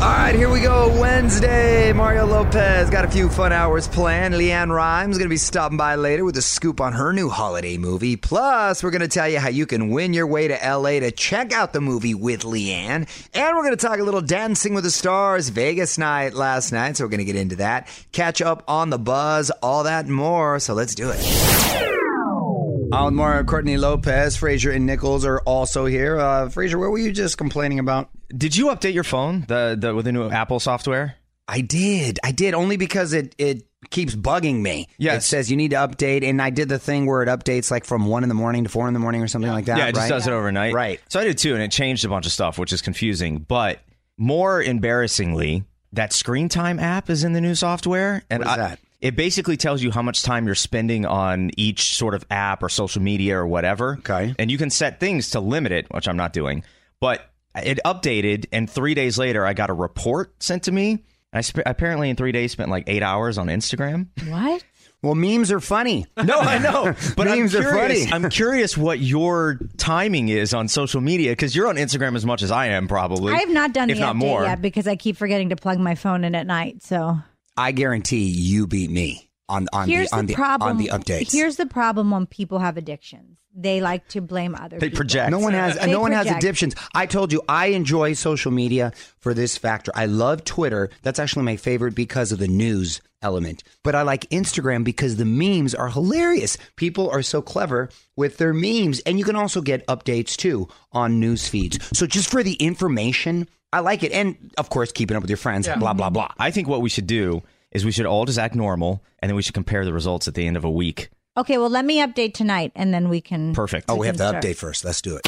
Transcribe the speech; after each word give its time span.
All 0.00 0.08
right, 0.08 0.34
here 0.34 0.48
we 0.48 0.62
go. 0.62 0.98
Wednesday. 0.98 1.92
Mario 1.92 2.24
Lopez 2.24 2.88
got 2.88 3.04
a 3.04 3.10
few 3.10 3.28
fun 3.28 3.52
hours 3.52 3.86
planned. 3.86 4.32
LeAnn 4.32 4.74
Rimes 4.74 5.18
going 5.18 5.26
to 5.26 5.30
be 5.30 5.36
stopping 5.36 5.76
by 5.76 5.96
later 5.96 6.24
with 6.24 6.38
a 6.38 6.42
scoop 6.42 6.80
on 6.80 6.94
her 6.94 7.12
new 7.12 7.28
holiday 7.28 7.76
movie. 7.76 8.16
Plus, 8.16 8.82
we're 8.82 8.92
going 8.92 9.02
to 9.02 9.08
tell 9.08 9.28
you 9.28 9.38
how 9.38 9.50
you 9.50 9.66
can 9.66 9.90
win 9.90 10.14
your 10.14 10.26
way 10.26 10.48
to 10.48 10.54
LA 10.54 11.00
to 11.00 11.10
check 11.10 11.52
out 11.52 11.74
the 11.74 11.82
movie 11.82 12.14
with 12.14 12.44
LeAnn. 12.44 13.06
And 13.34 13.56
we're 13.56 13.62
going 13.62 13.76
to 13.76 13.86
talk 13.86 13.98
a 13.98 14.02
little 14.02 14.22
Dancing 14.22 14.72
with 14.72 14.84
the 14.84 14.90
Stars 14.90 15.50
Vegas 15.50 15.98
night 15.98 16.32
last 16.32 16.72
night. 16.72 16.96
So 16.96 17.04
we're 17.04 17.10
going 17.10 17.18
to 17.18 17.26
get 17.26 17.36
into 17.36 17.56
that. 17.56 17.86
Catch 18.12 18.40
up 18.40 18.64
on 18.68 18.88
the 18.88 18.98
buzz, 18.98 19.50
all 19.62 19.82
that 19.82 20.06
and 20.06 20.14
more. 20.14 20.60
So 20.60 20.72
let's 20.72 20.94
do 20.94 21.10
it. 21.14 22.90
Mario 22.90 23.44
Courtney 23.44 23.76
Lopez, 23.76 24.34
Frazier 24.34 24.70
and 24.70 24.86
Nichols 24.86 25.26
are 25.26 25.40
also 25.40 25.84
here. 25.84 26.18
Uh, 26.18 26.48
Frazier, 26.48 26.78
what 26.78 26.90
were 26.90 26.98
you 26.98 27.12
just 27.12 27.36
complaining 27.36 27.78
about? 27.78 28.08
Did 28.36 28.56
you 28.56 28.66
update 28.66 28.94
your 28.94 29.04
phone 29.04 29.44
the, 29.48 29.76
the 29.78 29.94
with 29.94 30.04
the 30.04 30.12
new 30.12 30.28
Apple 30.28 30.60
software? 30.60 31.16
I 31.48 31.62
did. 31.62 32.20
I 32.22 32.30
did 32.32 32.54
only 32.54 32.76
because 32.76 33.12
it 33.12 33.34
it 33.38 33.66
keeps 33.90 34.14
bugging 34.14 34.60
me. 34.60 34.86
Yes. 34.98 35.24
It 35.24 35.26
says 35.26 35.50
you 35.50 35.56
need 35.56 35.72
to 35.72 35.78
update, 35.78 36.22
and 36.22 36.40
I 36.40 36.50
did 36.50 36.68
the 36.68 36.78
thing 36.78 37.06
where 37.06 37.22
it 37.22 37.28
updates 37.28 37.70
like 37.70 37.84
from 37.84 38.06
one 38.06 38.22
in 38.22 38.28
the 38.28 38.34
morning 38.36 38.64
to 38.64 38.70
four 38.70 38.86
in 38.86 38.94
the 38.94 39.00
morning 39.00 39.22
or 39.22 39.26
something 39.28 39.50
like 39.50 39.64
that. 39.64 39.78
yeah, 39.78 39.86
it 39.88 39.94
just 39.94 40.02
right? 40.04 40.08
does 40.16 40.26
it 40.28 40.32
overnight. 40.32 40.74
Right. 40.74 41.00
So 41.08 41.18
I 41.18 41.24
did 41.24 41.38
too, 41.38 41.54
and 41.54 41.62
it 41.62 41.72
changed 41.72 42.04
a 42.04 42.08
bunch 42.08 42.26
of 42.26 42.32
stuff, 42.32 42.58
which 42.58 42.72
is 42.72 42.82
confusing. 42.82 43.38
But 43.40 43.80
more 44.16 44.62
embarrassingly, 44.62 45.64
that 45.92 46.12
screen 46.12 46.48
time 46.48 46.78
app 46.78 47.10
is 47.10 47.24
in 47.24 47.32
the 47.32 47.40
new 47.40 47.54
software. 47.54 48.22
And 48.30 48.44
What 48.44 48.48
is 48.48 48.54
I- 48.54 48.68
that? 48.68 48.78
It 49.00 49.16
basically 49.16 49.56
tells 49.56 49.82
you 49.82 49.90
how 49.90 50.02
much 50.02 50.22
time 50.22 50.44
you're 50.44 50.54
spending 50.54 51.06
on 51.06 51.50
each 51.56 51.96
sort 51.96 52.12
of 52.14 52.22
app 52.30 52.62
or 52.62 52.68
social 52.68 53.00
media 53.00 53.38
or 53.38 53.46
whatever. 53.46 53.96
Okay. 54.00 54.34
And 54.38 54.50
you 54.50 54.58
can 54.58 54.68
set 54.68 55.00
things 55.00 55.30
to 55.30 55.40
limit 55.40 55.72
it, 55.72 55.86
which 55.90 56.06
I'm 56.06 56.18
not 56.18 56.34
doing. 56.34 56.64
But 57.00 57.29
it 57.54 57.78
updated, 57.84 58.46
and 58.52 58.68
three 58.70 58.94
days 58.94 59.18
later, 59.18 59.44
I 59.46 59.52
got 59.54 59.70
a 59.70 59.74
report 59.74 60.42
sent 60.42 60.64
to 60.64 60.72
me. 60.72 61.04
I 61.32 61.40
sp- 61.46 61.62
apparently 61.66 62.10
in 62.10 62.16
three 62.16 62.32
days 62.32 62.52
spent 62.52 62.70
like 62.70 62.84
eight 62.88 63.02
hours 63.02 63.38
on 63.38 63.46
Instagram. 63.46 64.08
What? 64.28 64.64
Well, 65.02 65.14
memes 65.14 65.50
are 65.50 65.60
funny. 65.60 66.06
No, 66.22 66.38
I 66.38 66.58
know, 66.58 66.94
but 67.16 67.26
Memes 67.26 67.54
I'm 67.54 67.62
are 67.62 67.70
curious, 67.70 68.10
funny. 68.10 68.24
I'm 68.24 68.30
curious 68.30 68.76
what 68.76 68.98
your 69.00 69.58
timing 69.78 70.28
is 70.28 70.52
on 70.52 70.68
social 70.68 71.00
media 71.00 71.32
because 71.32 71.56
you're 71.56 71.68
on 71.68 71.76
Instagram 71.76 72.16
as 72.16 72.26
much 72.26 72.42
as 72.42 72.50
I 72.50 72.66
am, 72.66 72.86
probably. 72.86 73.32
I 73.32 73.38
have 73.38 73.48
not 73.48 73.72
done 73.72 73.88
if 73.88 73.96
the 73.96 74.00
not 74.02 74.16
update 74.16 74.18
more. 74.18 74.42
yet 74.42 74.60
because 74.60 74.86
I 74.86 74.96
keep 74.96 75.16
forgetting 75.16 75.48
to 75.48 75.56
plug 75.56 75.78
my 75.78 75.94
phone 75.94 76.24
in 76.24 76.34
at 76.34 76.46
night. 76.46 76.82
So 76.82 77.16
I 77.56 77.72
guarantee 77.72 78.24
you 78.26 78.66
beat 78.66 78.90
me 78.90 79.29
on 79.50 79.68
on 79.72 79.88
here's 79.88 80.10
the 80.10 80.16
on 80.16 80.26
the, 80.26 80.32
the 80.32 80.36
problem. 80.36 80.70
on 80.70 80.76
the 80.78 80.88
updates. 80.88 81.32
Here's 81.32 81.56
the 81.56 81.66
problem 81.66 82.10
when 82.10 82.26
people 82.26 82.58
have 82.60 82.76
addictions. 82.76 83.36
They 83.54 83.80
like 83.80 84.06
to 84.08 84.20
blame 84.20 84.54
other 84.54 84.78
They 84.78 84.86
people. 84.88 84.98
project. 84.98 85.30
No 85.30 85.40
one 85.40 85.54
has 85.54 85.76
They 85.76 85.90
no 85.90 86.00
one 86.00 86.12
has 86.12 86.28
addictions. 86.28 86.74
I 86.94 87.06
told 87.06 87.32
you 87.32 87.42
I 87.48 87.66
enjoy 87.66 88.12
social 88.12 88.52
media 88.52 88.92
for 89.18 89.34
this 89.34 89.58
factor. 89.58 89.90
I 89.94 90.06
love 90.06 90.44
Twitter. 90.44 90.88
That's 91.02 91.18
actually 91.18 91.44
my 91.44 91.56
favorite 91.56 91.94
because 91.96 92.30
of 92.30 92.38
the 92.38 92.46
news 92.48 93.00
element. 93.22 93.64
But 93.82 93.94
I 93.94 94.02
like 94.02 94.22
Instagram 94.30 94.84
because 94.84 95.16
the 95.16 95.24
memes 95.24 95.74
are 95.74 95.88
hilarious. 95.88 96.56
People 96.76 97.10
are 97.10 97.22
so 97.22 97.42
clever 97.42 97.90
with 98.16 98.38
their 98.38 98.54
memes 98.54 99.00
and 99.00 99.18
you 99.18 99.24
can 99.24 99.36
also 99.36 99.60
get 99.60 99.86
updates 99.88 100.36
too 100.36 100.68
on 100.92 101.18
news 101.18 101.48
feeds. 101.48 101.78
So 101.92 102.06
just 102.06 102.30
for 102.30 102.42
the 102.44 102.54
information, 102.54 103.48
I 103.72 103.80
like 103.80 104.02
it 104.04 104.12
and 104.12 104.52
of 104.58 104.70
course 104.70 104.92
keeping 104.92 105.16
up 105.16 105.22
with 105.22 105.30
your 105.30 105.36
friends, 105.36 105.68
blah 105.78 105.92
blah 105.92 106.10
blah. 106.10 106.28
I 106.38 106.52
think 106.52 106.68
what 106.68 106.82
we 106.82 106.88
should 106.88 107.08
do 107.08 107.42
is 107.72 107.84
we 107.84 107.92
should 107.92 108.06
all 108.06 108.24
just 108.24 108.38
act 108.38 108.54
normal, 108.54 109.02
and 109.20 109.28
then 109.28 109.36
we 109.36 109.42
should 109.42 109.54
compare 109.54 109.84
the 109.84 109.92
results 109.92 110.26
at 110.28 110.34
the 110.34 110.46
end 110.46 110.56
of 110.56 110.64
a 110.64 110.70
week. 110.70 111.10
Okay, 111.36 111.58
well, 111.58 111.70
let 111.70 111.84
me 111.84 111.98
update 112.00 112.34
tonight, 112.34 112.72
and 112.74 112.92
then 112.92 113.08
we 113.08 113.20
can. 113.20 113.54
Perfect. 113.54 113.86
Oh, 113.88 113.94
we 113.96 114.06
have 114.08 114.16
can 114.16 114.24
to 114.26 114.28
start. 114.30 114.44
update 114.44 114.56
first. 114.56 114.84
Let's 114.84 115.00
do 115.00 115.16
it. 115.16 115.26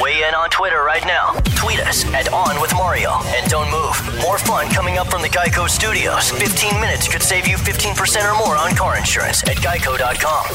Weigh 0.00 0.22
in 0.22 0.34
on 0.34 0.48
Twitter 0.50 0.84
right 0.84 1.04
now. 1.04 1.32
Tweet 1.56 1.80
us 1.80 2.04
at 2.14 2.32
On 2.32 2.60
With 2.60 2.72
Mario. 2.74 3.10
And 3.10 3.50
don't 3.50 3.68
move. 3.70 4.22
More 4.22 4.38
fun 4.38 4.70
coming 4.70 4.98
up 4.98 5.08
from 5.08 5.22
the 5.22 5.28
Geico 5.28 5.68
Studios. 5.68 6.30
15 6.30 6.80
minutes 6.80 7.08
could 7.08 7.22
save 7.22 7.48
you 7.48 7.56
15% 7.56 8.32
or 8.32 8.38
more 8.38 8.56
on 8.56 8.76
car 8.76 8.96
insurance 8.96 9.42
at 9.42 9.56
geico.com. 9.56 10.46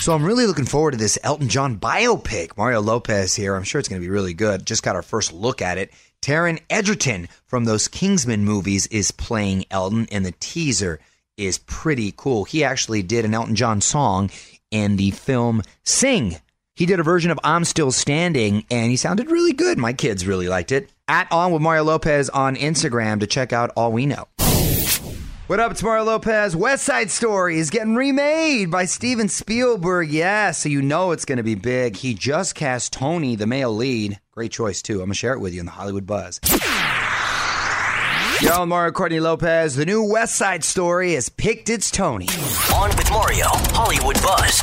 So 0.00 0.14
I'm 0.14 0.24
really 0.24 0.46
looking 0.46 0.64
forward 0.64 0.92
to 0.92 0.96
this 0.96 1.18
Elton 1.22 1.48
John 1.48 1.78
biopic. 1.78 2.56
Mario 2.56 2.80
Lopez 2.80 3.36
here. 3.36 3.54
I'm 3.54 3.62
sure 3.62 3.78
it's 3.78 3.88
going 3.88 4.00
to 4.02 4.04
be 4.04 4.10
really 4.10 4.34
good. 4.34 4.66
Just 4.66 4.82
got 4.82 4.96
our 4.96 5.02
first 5.02 5.32
look 5.32 5.62
at 5.62 5.78
it. 5.78 5.92
Taron 6.22 6.60
Egerton 6.68 7.28
from 7.46 7.64
those 7.64 7.88
Kingsman 7.88 8.44
movies 8.44 8.86
is 8.88 9.10
playing 9.10 9.64
Elton, 9.70 10.06
and 10.12 10.24
the 10.24 10.34
teaser 10.38 11.00
is 11.38 11.56
pretty 11.56 12.12
cool. 12.14 12.44
He 12.44 12.62
actually 12.62 13.02
did 13.02 13.24
an 13.24 13.32
Elton 13.32 13.54
John 13.54 13.80
song 13.80 14.30
in 14.70 14.96
the 14.96 15.12
film 15.12 15.62
Sing. 15.82 16.36
He 16.74 16.84
did 16.84 17.00
a 17.00 17.04
version 17.04 17.30
of 17.30 17.40
I'm 17.42 17.64
Still 17.64 17.90
Standing, 17.90 18.66
and 18.70 18.90
he 18.90 18.96
sounded 18.96 19.30
really 19.30 19.54
good. 19.54 19.78
My 19.78 19.94
kids 19.94 20.26
really 20.26 20.48
liked 20.48 20.72
it. 20.72 20.90
At 21.08 21.30
On 21.32 21.52
with 21.52 21.62
Mario 21.62 21.84
Lopez 21.84 22.28
on 22.28 22.54
Instagram 22.54 23.20
to 23.20 23.26
check 23.26 23.54
out 23.54 23.70
all 23.74 23.90
we 23.90 24.04
know. 24.04 24.28
What 25.46 25.58
up? 25.58 25.72
It's 25.72 25.82
Mario 25.82 26.04
Lopez. 26.04 26.54
West 26.54 26.84
Side 26.84 27.10
Story 27.10 27.58
is 27.58 27.70
getting 27.70 27.96
remade 27.96 28.70
by 28.70 28.84
Steven 28.84 29.28
Spielberg. 29.28 30.10
Yeah, 30.10 30.52
so 30.52 30.68
you 30.68 30.80
know 30.80 31.10
it's 31.10 31.24
going 31.24 31.38
to 31.38 31.42
be 31.42 31.56
big. 31.56 31.96
He 31.96 32.14
just 32.14 32.54
cast 32.54 32.92
Tony, 32.92 33.34
the 33.34 33.48
male 33.48 33.74
lead. 33.74 34.20
Great 34.40 34.52
choice, 34.52 34.80
too. 34.80 34.94
I'm 34.94 34.98
going 35.00 35.10
to 35.10 35.14
share 35.16 35.34
it 35.34 35.40
with 35.40 35.52
you 35.52 35.60
in 35.60 35.66
the 35.66 35.72
Hollywood 35.72 36.06
Buzz. 36.06 36.40
Yo, 38.40 38.62
I'm 38.62 38.70
Mario 38.70 38.90
Courtney 38.90 39.20
Lopez. 39.20 39.76
The 39.76 39.84
new 39.84 40.02
West 40.02 40.34
Side 40.34 40.64
Story 40.64 41.12
has 41.12 41.28
picked 41.28 41.68
its 41.68 41.90
Tony. 41.90 42.26
On 42.74 42.88
with 42.88 43.10
Mario, 43.10 43.48
Hollywood 43.74 44.16
Buzz. 44.22 44.62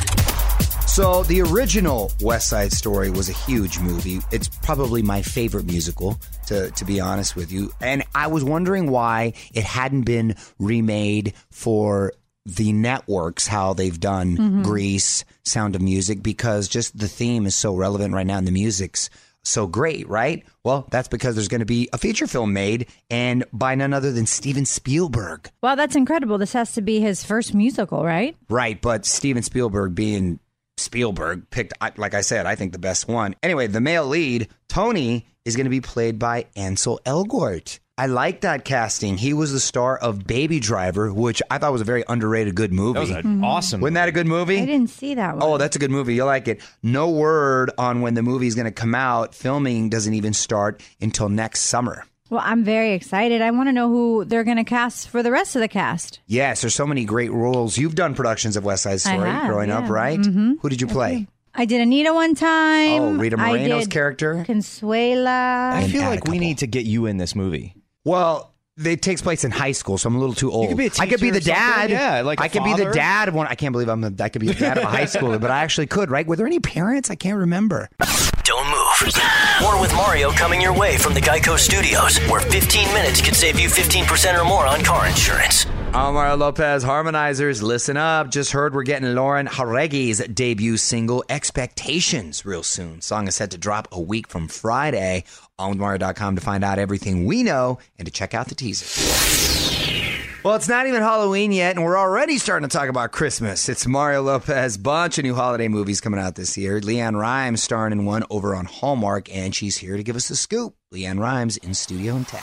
So, 0.92 1.22
the 1.22 1.42
original 1.42 2.10
West 2.20 2.48
Side 2.48 2.72
Story 2.72 3.08
was 3.08 3.28
a 3.28 3.32
huge 3.32 3.78
movie. 3.78 4.18
It's 4.32 4.48
probably 4.48 5.00
my 5.00 5.22
favorite 5.22 5.66
musical, 5.66 6.18
to, 6.46 6.72
to 6.72 6.84
be 6.84 6.98
honest 6.98 7.36
with 7.36 7.52
you. 7.52 7.70
And 7.80 8.02
I 8.16 8.26
was 8.26 8.42
wondering 8.42 8.90
why 8.90 9.34
it 9.54 9.62
hadn't 9.62 10.02
been 10.02 10.34
remade 10.58 11.34
for 11.52 12.14
the 12.46 12.72
networks, 12.72 13.46
how 13.46 13.74
they've 13.74 14.00
done 14.00 14.36
mm-hmm. 14.36 14.62
Grease, 14.62 15.24
Sound 15.44 15.76
of 15.76 15.82
Music, 15.82 16.20
because 16.20 16.66
just 16.66 16.98
the 16.98 17.06
theme 17.06 17.46
is 17.46 17.54
so 17.54 17.76
relevant 17.76 18.12
right 18.12 18.26
now 18.26 18.38
and 18.38 18.46
the 18.46 18.50
music's 18.50 19.08
so 19.48 19.66
great, 19.66 20.08
right? 20.08 20.44
Well, 20.64 20.86
that's 20.90 21.08
because 21.08 21.34
there's 21.34 21.48
going 21.48 21.60
to 21.60 21.66
be 21.66 21.88
a 21.92 21.98
feature 21.98 22.26
film 22.26 22.52
made 22.52 22.88
and 23.10 23.44
by 23.52 23.74
none 23.74 23.92
other 23.92 24.12
than 24.12 24.26
Steven 24.26 24.64
Spielberg. 24.64 25.50
Wow, 25.62 25.74
that's 25.74 25.96
incredible. 25.96 26.38
This 26.38 26.52
has 26.52 26.72
to 26.72 26.82
be 26.82 27.00
his 27.00 27.24
first 27.24 27.54
musical, 27.54 28.04
right? 28.04 28.36
Right, 28.48 28.80
but 28.80 29.06
Steven 29.06 29.42
Spielberg 29.42 29.94
being 29.94 30.38
Spielberg 30.76 31.50
picked, 31.50 31.74
like 31.96 32.14
I 32.14 32.20
said, 32.20 32.46
I 32.46 32.54
think 32.54 32.72
the 32.72 32.78
best 32.78 33.08
one. 33.08 33.34
Anyway, 33.42 33.66
the 33.66 33.80
male 33.80 34.06
lead, 34.06 34.48
Tony, 34.68 35.26
is 35.44 35.56
going 35.56 35.64
to 35.64 35.70
be 35.70 35.80
played 35.80 36.18
by 36.18 36.46
Ansel 36.56 37.00
Elgort. 37.04 37.78
I 37.98 38.06
like 38.06 38.42
that 38.42 38.64
casting. 38.64 39.16
He 39.16 39.32
was 39.32 39.52
the 39.52 39.58
star 39.58 39.98
of 39.98 40.24
Baby 40.24 40.60
Driver, 40.60 41.12
which 41.12 41.42
I 41.50 41.58
thought 41.58 41.72
was 41.72 41.80
a 41.80 41.84
very 41.84 42.04
underrated 42.08 42.54
good 42.54 42.72
movie. 42.72 42.94
That 42.94 43.00
was 43.00 43.10
an 43.10 43.22
mm-hmm. 43.24 43.44
awesome. 43.44 43.80
Wasn't 43.80 43.96
that 43.96 44.08
a 44.08 44.12
good 44.12 44.28
movie? 44.28 44.60
I 44.60 44.66
didn't 44.66 44.90
see 44.90 45.16
that 45.16 45.36
one. 45.36 45.42
Oh, 45.42 45.58
that's 45.58 45.74
a 45.74 45.80
good 45.80 45.90
movie. 45.90 46.14
You'll 46.14 46.26
like 46.26 46.46
it. 46.46 46.60
No 46.80 47.10
word 47.10 47.72
on 47.76 48.00
when 48.00 48.14
the 48.14 48.22
movie's 48.22 48.54
going 48.54 48.66
to 48.66 48.70
come 48.70 48.94
out. 48.94 49.34
Filming 49.34 49.88
doesn't 49.88 50.14
even 50.14 50.32
start 50.32 50.80
until 51.00 51.28
next 51.28 51.62
summer. 51.62 52.06
Well, 52.30 52.40
I'm 52.44 52.62
very 52.62 52.92
excited. 52.92 53.42
I 53.42 53.50
want 53.50 53.68
to 53.68 53.72
know 53.72 53.88
who 53.88 54.24
they're 54.24 54.44
going 54.44 54.58
to 54.58 54.64
cast 54.64 55.08
for 55.08 55.24
the 55.24 55.32
rest 55.32 55.56
of 55.56 55.60
the 55.60 55.68
cast. 55.68 56.20
Yes, 56.28 56.60
there's 56.60 56.76
so 56.76 56.86
many 56.86 57.04
great 57.04 57.32
roles. 57.32 57.78
You've 57.78 57.96
done 57.96 58.14
productions 58.14 58.56
of 58.56 58.64
West 58.64 58.84
Side 58.84 59.00
Story 59.00 59.28
have, 59.28 59.48
growing 59.48 59.72
up, 59.72 59.86
yeah. 59.86 59.92
right? 59.92 60.20
Mm-hmm. 60.20 60.52
Who 60.60 60.68
did 60.68 60.80
you 60.80 60.86
play? 60.86 61.26
I 61.52 61.64
did 61.64 61.80
Anita 61.80 62.14
one 62.14 62.36
time. 62.36 63.02
Oh, 63.02 63.12
Rita 63.14 63.36
I 63.40 63.48
Moreno's 63.48 63.84
did 63.84 63.90
character? 63.90 64.44
Consuela. 64.46 65.72
I 65.72 65.88
feel 65.88 66.02
like 66.02 66.28
we 66.28 66.38
need 66.38 66.58
to 66.58 66.68
get 66.68 66.84
you 66.84 67.06
in 67.06 67.16
this 67.16 67.34
movie. 67.34 67.74
Well, 68.08 68.54
it 68.82 69.02
takes 69.02 69.20
place 69.20 69.44
in 69.44 69.50
high 69.50 69.72
school, 69.72 69.98
so 69.98 70.08
I'm 70.08 70.16
a 70.16 70.18
little 70.18 70.34
too 70.34 70.50
old. 70.50 70.68
could 70.68 70.78
be 70.78 70.86
a 70.86 70.90
I 70.98 71.06
could 71.06 71.20
be 71.20 71.30
the 71.30 71.40
dad. 71.40 71.90
Yeah, 71.90 72.22
like 72.22 72.40
a 72.40 72.44
I 72.44 72.48
could 72.48 72.64
be 72.64 72.72
the 72.72 72.84
father. 72.84 72.92
dad 72.92 73.28
of 73.28 73.34
one. 73.34 73.46
I 73.46 73.54
can't 73.54 73.72
believe 73.72 73.88
I'm. 73.88 74.02
A, 74.02 74.12
I 74.20 74.30
could 74.30 74.40
be 74.40 74.46
the 74.48 74.54
dad 74.54 74.78
of 74.78 74.84
a 74.84 74.86
high 74.86 75.02
schooler, 75.04 75.38
but 75.38 75.50
I 75.50 75.60
actually 75.60 75.88
could. 75.88 76.10
Right? 76.10 76.26
Were 76.26 76.36
there 76.36 76.46
any 76.46 76.58
parents? 76.58 77.10
I 77.10 77.16
can't 77.16 77.36
remember. 77.38 77.90
Don't 78.44 78.66
move. 78.70 79.12
More 79.62 79.80
with 79.80 79.92
Mario 79.94 80.30
coming 80.30 80.60
your 80.60 80.72
way 80.72 80.96
from 80.98 81.14
the 81.14 81.20
Geico 81.20 81.58
Studios, 81.58 82.18
where 82.30 82.40
15 82.40 82.94
minutes 82.94 83.20
could 83.20 83.34
save 83.34 83.58
you 83.58 83.68
15% 83.68 84.38
or 84.38 84.44
more 84.44 84.66
on 84.66 84.84
car 84.84 85.08
insurance. 85.08 85.66
I'm 85.92 86.14
Mario 86.14 86.36
Lopez. 86.36 86.84
Harmonizers, 86.84 87.60
listen 87.60 87.96
up. 87.96 88.30
Just 88.30 88.52
heard 88.52 88.72
we're 88.72 88.84
getting 88.84 89.14
Lauren 89.14 89.46
Jauregui's 89.46 90.18
debut 90.28 90.76
single, 90.76 91.24
Expectations, 91.28 92.46
real 92.46 92.62
soon. 92.62 93.00
Song 93.00 93.26
is 93.26 93.34
set 93.34 93.50
to 93.50 93.58
drop 93.58 93.88
a 93.90 94.00
week 94.00 94.28
from 94.28 94.46
Friday. 94.46 95.24
OnWithMario.com 95.58 96.36
to 96.36 96.42
find 96.42 96.62
out 96.62 96.78
everything 96.78 97.26
we 97.26 97.42
know 97.42 97.78
and 97.98 98.06
to 98.06 98.12
check 98.12 98.34
out 98.34 98.48
the 98.48 98.54
teaser. 98.54 98.86
Well, 100.44 100.54
it's 100.54 100.68
not 100.68 100.86
even 100.86 101.02
Halloween 101.02 101.50
yet, 101.50 101.74
and 101.74 101.84
we're 101.84 101.98
already 101.98 102.38
starting 102.38 102.68
to 102.68 102.72
talk 102.74 102.88
about 102.88 103.10
Christmas. 103.10 103.68
It's 103.68 103.88
Mario 103.88 104.22
Lopez, 104.22 104.78
bunch 104.78 105.18
of 105.18 105.24
new 105.24 105.34
holiday 105.34 105.66
movies 105.66 106.00
coming 106.00 106.20
out 106.20 106.36
this 106.36 106.56
year. 106.56 106.80
LeAnn 106.80 107.18
Rimes 107.18 107.60
starring 107.60 107.92
in 107.92 108.04
one 108.04 108.22
over 108.30 108.54
on 108.54 108.64
Hallmark, 108.64 109.34
and 109.34 109.52
she's 109.52 109.76
here 109.78 109.96
to 109.96 110.02
give 110.04 110.14
us 110.14 110.28
the 110.28 110.36
scoop. 110.36 110.76
LeAnn 110.94 111.18
Rimes 111.18 111.56
in 111.56 111.74
studio 111.74 112.14
and 112.14 112.26
tech. 112.26 112.42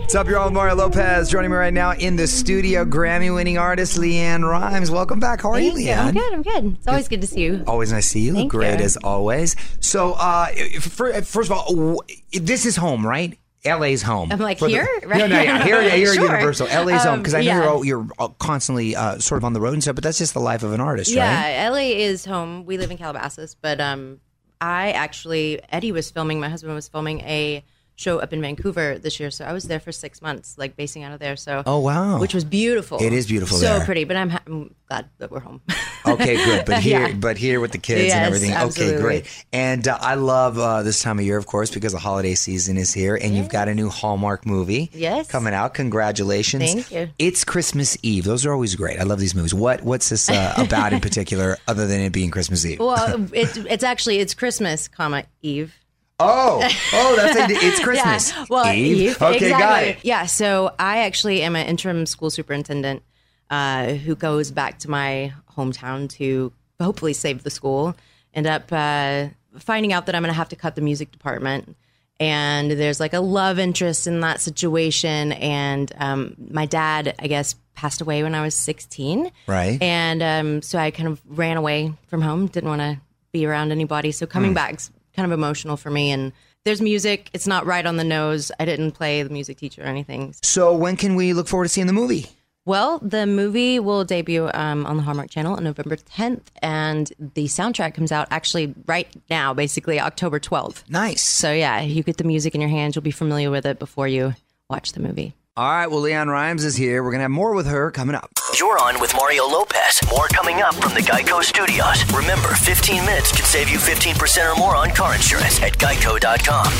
What's 0.00 0.14
up, 0.14 0.28
y'all? 0.28 0.50
Mario 0.50 0.74
Lopez 0.74 1.30
joining 1.30 1.50
me 1.50 1.56
right 1.56 1.72
now 1.72 1.92
in 1.94 2.16
the 2.16 2.26
studio. 2.26 2.84
Grammy-winning 2.84 3.56
artist 3.56 3.96
LeAnn 3.98 4.46
Rimes. 4.48 4.90
Welcome 4.90 5.20
back. 5.20 5.40
How 5.40 5.52
are 5.52 5.58
you, 5.58 5.72
Thank 5.72 5.86
you. 5.86 5.92
LeAnn? 5.92 5.98
I'm 6.08 6.14
good. 6.14 6.34
I'm 6.34 6.42
good. 6.42 6.76
It's 6.76 6.86
always 6.86 7.08
good 7.08 7.22
to 7.22 7.26
see 7.26 7.40
you. 7.40 7.64
Always 7.66 7.92
nice 7.92 8.04
to 8.04 8.10
see 8.10 8.20
you. 8.20 8.34
Thank 8.34 8.50
great 8.50 8.78
you. 8.78 8.84
as 8.84 8.98
always. 8.98 9.56
So, 9.80 10.12
uh, 10.12 10.48
for, 10.80 11.12
first 11.22 11.50
of 11.50 11.56
all, 11.56 12.02
this 12.30 12.66
is 12.66 12.76
home, 12.76 13.06
right? 13.06 13.38
LA's 13.66 14.02
home. 14.02 14.30
I'm 14.32 14.38
like, 14.38 14.58
here, 14.58 14.86
the- 15.02 15.06
here? 15.08 15.16
No, 15.18 15.26
no, 15.26 15.40
yeah. 15.40 15.64
Here, 15.64 15.82
here 15.82 16.10
at 16.10 16.14
Sure. 16.16 16.24
Universal. 16.26 16.66
LA's 16.84 17.02
home. 17.04 17.14
Um, 17.14 17.18
Because 17.20 17.34
I 17.34 17.38
know 17.40 17.44
yeah. 17.46 17.56
you're, 17.62 17.68
all- 17.70 17.84
you're 17.84 18.06
uh, 18.18 18.28
constantly 18.38 18.94
uh, 18.96 19.18
sort 19.18 19.38
of 19.38 19.44
on 19.44 19.52
the 19.52 19.60
road 19.60 19.72
and 19.74 19.82
stuff, 19.82 19.94
but 19.94 20.04
that's 20.04 20.18
just 20.18 20.34
the 20.34 20.40
life 20.40 20.62
of 20.62 20.72
an 20.72 20.80
artist, 20.80 21.10
right? 21.10 21.16
Yeah, 21.16 21.70
LA 21.70 21.78
is 21.96 22.24
home. 22.24 22.66
We 22.66 22.76
live 22.78 22.90
in 22.90 22.98
Calabasas, 22.98 23.54
but 23.60 23.80
um, 23.80 24.20
I 24.60 24.92
actually 24.92 25.60
Eddie 25.70 25.92
was 25.92 26.10
filming. 26.10 26.40
My 26.40 26.48
husband 26.48 26.74
was 26.74 26.88
filming 26.88 27.20
a 27.22 27.64
show 27.96 28.18
up 28.18 28.32
in 28.32 28.40
Vancouver 28.40 28.98
this 28.98 29.20
year, 29.20 29.30
so 29.30 29.44
I 29.44 29.52
was 29.52 29.64
there 29.64 29.78
for 29.78 29.92
six 29.92 30.20
months, 30.20 30.58
like 30.58 30.76
basing 30.76 31.04
out 31.04 31.12
of 31.12 31.20
there. 31.20 31.36
So 31.36 31.62
Oh, 31.64 31.78
wow. 31.78 32.18
which 32.18 32.34
was 32.34 32.44
beautiful. 32.44 33.00
It 33.00 33.12
is 33.12 33.26
beautiful 33.28 33.56
so 33.56 33.76
there. 33.78 33.84
pretty. 33.84 34.02
But 34.04 34.16
I'm, 34.16 34.30
ha- 34.30 34.42
I'm 34.46 34.74
glad 34.88 35.08
that 35.18 35.30
we're 35.30 35.40
home. 35.40 35.60
Okay, 36.06 36.36
good. 36.36 36.64
But 36.66 36.78
here, 36.82 37.08
Yeah. 37.08 37.14
but 37.14 37.36
here 37.36 37.60
with 37.60 37.72
the 37.72 37.78
kids 37.78 38.00
and 38.00 38.08
Yes, 38.08 38.26
everything. 38.26 38.56
Okay, 38.56 39.00
great. 39.00 39.46
And 39.52 39.86
uh, 39.88 39.98
I 40.00 40.14
love 40.14 40.58
uh, 40.58 40.82
this 40.82 41.00
time 41.00 41.18
of 41.18 41.24
year, 41.24 41.36
of 41.38 41.46
course, 41.46 41.70
because 41.70 41.92
the 41.92 41.98
holiday 41.98 42.34
season 42.34 42.76
is 42.76 42.92
here, 42.92 43.16
and 43.16 43.34
you've 43.34 43.48
got 43.48 43.68
a 43.68 43.74
new 43.74 43.88
Hallmark 43.88 44.44
movie. 44.46 44.90
Yes. 44.92 45.28
coming 45.30 45.54
out. 45.54 45.74
Congratulations! 45.74 46.64
Thank 46.64 46.90
you. 46.90 47.08
It's 47.18 47.44
Christmas 47.44 47.96
Eve. 48.02 48.24
Those 48.24 48.44
are 48.46 48.52
always 48.52 48.74
great. 48.74 49.00
I 49.00 49.04
love 49.04 49.18
these 49.20 49.34
movies. 49.34 49.54
What 49.54 49.82
What's 49.82 50.08
this 50.08 50.28
uh, 50.28 50.54
about 50.58 50.92
in 50.92 51.00
particular, 51.00 51.56
other 51.68 51.86
than 51.86 52.00
it 52.00 52.12
being 52.12 52.30
Christmas 52.30 52.64
Eve? 52.66 52.78
well, 52.80 53.26
it's 53.32 53.56
it's 53.56 53.84
actually 53.84 54.18
it's 54.18 54.34
Christmas, 54.34 54.88
comma 54.88 55.24
Eve. 55.42 55.74
Oh, 56.20 56.60
oh, 56.92 57.16
that's 57.16 57.36
a, 57.36 57.66
it's 57.66 57.80
Christmas. 57.84 58.30
Yeah. 58.30 58.44
Well, 58.48 58.72
Eve. 58.72 59.16
Okay, 59.20 59.34
exactly. 59.36 59.50
got 59.50 59.82
it. 59.84 59.98
Yeah. 60.04 60.26
So 60.26 60.72
I 60.78 60.98
actually 61.00 61.42
am 61.42 61.56
an 61.56 61.66
interim 61.66 62.06
school 62.06 62.30
superintendent 62.30 63.02
uh, 63.50 63.94
who 63.94 64.14
goes 64.16 64.50
back 64.50 64.78
to 64.80 64.90
my 64.90 65.32
hometown 65.56 66.08
to 66.10 66.52
hopefully 66.80 67.12
save 67.12 67.42
the 67.44 67.50
school. 67.50 67.94
End 68.34 68.46
up 68.46 68.64
uh, 68.72 69.28
finding 69.58 69.92
out 69.92 70.06
that 70.06 70.14
I'm 70.14 70.22
going 70.22 70.32
to 70.32 70.36
have 70.36 70.48
to 70.50 70.56
cut 70.56 70.74
the 70.74 70.80
music 70.82 71.12
department. 71.12 71.76
And 72.20 72.70
there's 72.70 73.00
like 73.00 73.12
a 73.12 73.20
love 73.20 73.58
interest 73.58 74.06
in 74.06 74.20
that 74.20 74.40
situation. 74.40 75.32
And 75.32 75.92
um, 75.98 76.34
my 76.50 76.66
dad, 76.66 77.14
I 77.18 77.26
guess, 77.26 77.54
passed 77.74 78.00
away 78.00 78.22
when 78.22 78.34
I 78.34 78.42
was 78.42 78.54
16. 78.54 79.30
Right. 79.46 79.80
And 79.82 80.22
um, 80.22 80.62
so 80.62 80.78
I 80.78 80.90
kind 80.90 81.08
of 81.08 81.20
ran 81.26 81.56
away 81.56 81.92
from 82.06 82.22
home, 82.22 82.46
didn't 82.46 82.68
want 82.70 82.82
to 82.82 83.00
be 83.32 83.46
around 83.46 83.72
anybody. 83.72 84.12
So 84.12 84.26
coming 84.26 84.50
Hmm. 84.50 84.54
back's 84.54 84.90
kind 85.16 85.26
of 85.26 85.32
emotional 85.36 85.76
for 85.76 85.90
me. 85.90 86.12
And 86.12 86.32
there's 86.64 86.80
music. 86.80 87.30
It's 87.34 87.46
not 87.46 87.66
right 87.66 87.84
on 87.84 87.96
the 87.96 88.04
nose. 88.04 88.50
I 88.58 88.64
didn't 88.64 88.92
play 88.92 89.22
the 89.22 89.30
music 89.30 89.58
teacher 89.58 89.82
or 89.82 89.86
anything. 89.86 90.34
So 90.42 90.74
when 90.74 90.96
can 90.96 91.14
we 91.16 91.32
look 91.34 91.46
forward 91.48 91.64
to 91.64 91.68
seeing 91.68 91.86
the 91.88 91.92
movie? 91.92 92.26
Well, 92.66 92.98
the 93.00 93.26
movie 93.26 93.78
will 93.78 94.04
debut 94.04 94.50
um, 94.54 94.86
on 94.86 94.96
the 94.96 95.02
Hallmark 95.02 95.28
Channel 95.28 95.56
on 95.56 95.64
November 95.64 95.96
10th, 95.96 96.40
and 96.62 97.12
the 97.18 97.44
soundtrack 97.44 97.92
comes 97.94 98.10
out 98.10 98.26
actually 98.30 98.74
right 98.86 99.06
now, 99.28 99.52
basically 99.52 100.00
October 100.00 100.40
12th. 100.40 100.88
Nice. 100.88 101.20
So 101.20 101.52
yeah, 101.52 101.82
you 101.82 102.02
get 102.02 102.16
the 102.16 102.24
music 102.24 102.54
in 102.54 102.62
your 102.62 102.70
hands. 102.70 102.94
You'll 102.94 103.02
be 103.02 103.10
familiar 103.10 103.50
with 103.50 103.66
it 103.66 103.78
before 103.78 104.08
you 104.08 104.34
watch 104.70 104.92
the 104.92 105.00
movie. 105.00 105.34
All 105.56 105.70
right. 105.70 105.86
Well, 105.86 106.00
LeAnn 106.00 106.26
Rimes 106.26 106.64
is 106.64 106.74
here. 106.74 107.04
We're 107.04 107.12
gonna 107.12 107.24
have 107.24 107.30
more 107.30 107.54
with 107.54 107.66
her 107.66 107.90
coming 107.90 108.16
up. 108.16 108.30
You're 108.58 108.78
on 108.82 108.98
with 108.98 109.14
Mario 109.14 109.44
Lopez. 109.46 110.00
More 110.10 110.26
coming 110.28 110.62
up 110.62 110.74
from 110.74 110.94
the 110.94 111.00
Geico 111.00 111.42
Studios. 111.44 112.02
Remember, 112.12 112.48
15 112.48 113.04
minutes 113.04 113.30
can 113.30 113.44
save 113.44 113.68
you 113.68 113.78
15% 113.78 114.52
or 114.52 114.58
more 114.58 114.74
on 114.74 114.90
car 114.90 115.14
insurance 115.14 115.62
at 115.62 115.74
geico.com. 115.74 116.72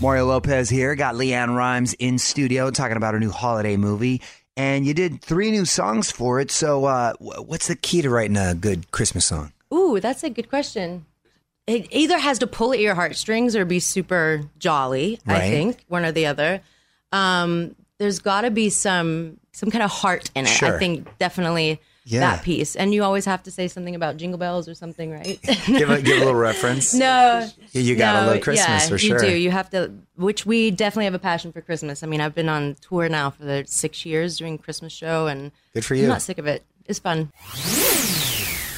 Mario 0.00 0.26
Lopez 0.26 0.70
here. 0.70 0.94
Got 0.94 1.16
LeAnn 1.16 1.56
Rimes 1.56 1.94
in 1.94 2.18
studio 2.18 2.70
talking 2.70 2.96
about 2.96 3.14
her 3.14 3.20
new 3.20 3.32
holiday 3.32 3.76
movie. 3.76 4.22
And 4.58 4.84
you 4.84 4.92
did 4.92 5.22
three 5.22 5.52
new 5.52 5.64
songs 5.64 6.10
for 6.10 6.40
it. 6.40 6.50
So, 6.50 6.84
uh, 6.84 7.12
what's 7.20 7.68
the 7.68 7.76
key 7.76 8.02
to 8.02 8.10
writing 8.10 8.36
a 8.36 8.56
good 8.56 8.90
Christmas 8.90 9.24
song? 9.24 9.52
Ooh, 9.72 10.00
that's 10.00 10.24
a 10.24 10.30
good 10.30 10.48
question. 10.50 11.06
It 11.68 11.86
either 11.92 12.18
has 12.18 12.40
to 12.40 12.46
pull 12.48 12.72
at 12.72 12.80
your 12.80 12.96
heartstrings 12.96 13.54
or 13.54 13.64
be 13.64 13.78
super 13.78 14.42
jolly. 14.58 15.20
Right. 15.24 15.42
I 15.42 15.50
think 15.50 15.84
one 15.86 16.04
or 16.04 16.10
the 16.10 16.26
other. 16.26 16.60
Um, 17.12 17.76
there's 17.98 18.18
got 18.18 18.40
to 18.40 18.50
be 18.50 18.68
some 18.68 19.38
some 19.52 19.70
kind 19.70 19.84
of 19.84 19.90
heart 19.90 20.30
in 20.34 20.44
it. 20.44 20.48
Sure. 20.48 20.74
I 20.74 20.78
think 20.78 21.06
definitely 21.18 21.80
Yeah. 22.10 22.20
that 22.20 22.42
piece. 22.42 22.74
And 22.74 22.94
you 22.94 23.04
always 23.04 23.24
have 23.26 23.42
to 23.44 23.50
say 23.50 23.68
something 23.68 23.94
about 23.94 24.16
jingle 24.16 24.38
bells 24.38 24.68
or 24.68 24.74
something, 24.74 25.10
right? 25.10 25.38
Give 25.66 25.90
a, 25.90 26.00
give 26.00 26.16
a 26.16 26.20
little 26.20 26.34
reference. 26.50 26.94
no, 26.94 27.48
You 27.72 27.96
gotta 27.96 28.26
no, 28.26 28.32
love 28.32 28.40
Christmas 28.40 28.66
yeah, 28.84 28.88
for 28.88 28.98
sure. 28.98 29.22
You 29.22 29.30
do. 29.30 29.36
You 29.36 29.50
have 29.50 29.68
to. 29.70 29.92
Which 30.16 30.46
we 30.46 30.70
definitely 30.70 31.04
have 31.04 31.14
a 31.14 31.18
passion 31.18 31.52
for 31.52 31.60
Christmas. 31.60 32.02
I 32.02 32.06
mean, 32.06 32.20
I've 32.20 32.34
been 32.34 32.48
on 32.48 32.76
tour 32.80 33.08
now 33.08 33.30
for 33.30 33.44
the 33.44 33.64
six 33.66 34.06
years 34.06 34.38
doing 34.38 34.58
Christmas 34.58 34.92
show, 34.92 35.26
and 35.26 35.52
Good 35.74 35.84
for 35.84 35.94
you. 35.94 36.04
I'm 36.04 36.08
not 36.08 36.22
sick 36.22 36.38
of 36.38 36.46
it. 36.46 36.64
It's 36.86 36.98
fun. 36.98 37.30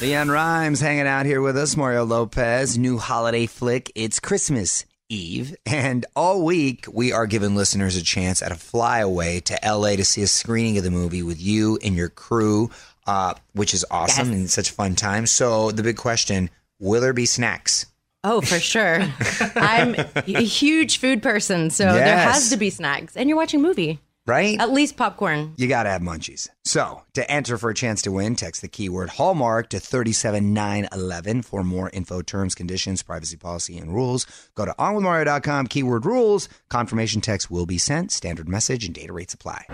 LeAnn 0.01 0.31
Rimes 0.31 0.79
hanging 0.81 1.07
out 1.07 1.25
here 1.25 1.41
with 1.41 1.55
us. 1.55 1.77
Mario 1.77 2.03
Lopez, 2.03 2.77
new 2.77 2.97
holiday 2.97 3.45
flick. 3.45 3.91
It's 3.95 4.19
Christmas 4.19 4.85
Eve. 5.09 5.55
And 5.65 6.05
all 6.15 6.43
week, 6.43 6.85
we 6.91 7.11
are 7.11 7.27
giving 7.27 7.55
listeners 7.55 7.95
a 7.95 8.01
chance 8.01 8.41
at 8.41 8.51
a 8.51 8.55
flyaway 8.55 9.39
to 9.41 9.59
LA 9.63 9.95
to 9.97 10.03
see 10.05 10.21
a 10.23 10.27
screening 10.27 10.77
of 10.77 10.83
the 10.83 10.89
movie 10.91 11.21
with 11.23 11.39
you 11.41 11.77
and 11.83 11.95
your 11.95 12.09
crew, 12.09 12.71
uh, 13.11 13.33
which 13.51 13.73
is 13.73 13.85
awesome 13.91 14.31
and 14.31 14.49
such 14.49 14.69
a 14.69 14.73
fun 14.73 14.95
time. 14.95 15.27
So, 15.27 15.71
the 15.71 15.83
big 15.83 15.97
question 15.97 16.49
will 16.79 17.01
there 17.01 17.11
be 17.11 17.25
snacks? 17.25 17.85
Oh, 18.23 18.39
for 18.39 18.59
sure. 18.59 19.01
I'm 19.55 19.95
a 20.15 20.41
huge 20.41 20.99
food 20.99 21.21
person, 21.21 21.71
so 21.71 21.83
there 21.91 22.17
has 22.17 22.49
to 22.51 22.57
be 22.57 22.69
snacks. 22.69 23.17
And 23.17 23.27
you're 23.27 23.37
watching 23.37 23.59
a 23.59 23.63
movie. 23.63 23.99
Right? 24.31 24.57
At 24.61 24.71
least 24.71 24.95
popcorn. 24.95 25.53
You 25.57 25.67
got 25.67 25.83
to 25.83 25.89
have 25.89 26.01
munchies. 26.01 26.47
So, 26.63 27.01
to 27.15 27.29
enter 27.29 27.57
for 27.57 27.69
a 27.69 27.73
chance 27.73 28.01
to 28.03 28.13
win, 28.13 28.37
text 28.37 28.61
the 28.61 28.69
keyword 28.69 29.09
Hallmark 29.09 29.67
to 29.71 29.79
37911 29.81 31.41
for 31.41 31.63
more 31.65 31.89
info, 31.91 32.21
terms, 32.21 32.55
conditions, 32.55 33.03
privacy 33.03 33.35
policy, 33.35 33.77
and 33.77 33.93
rules. 33.93 34.25
Go 34.55 34.63
to 34.63 34.73
onwithmario.com, 34.79 35.67
keyword 35.67 36.05
rules. 36.05 36.47
Confirmation 36.69 37.19
text 37.19 37.51
will 37.51 37.65
be 37.65 37.77
sent. 37.77 38.11
Standard 38.13 38.47
message 38.47 38.85
and 38.85 38.95
data 38.95 39.11
rates 39.11 39.33
apply. 39.33 39.65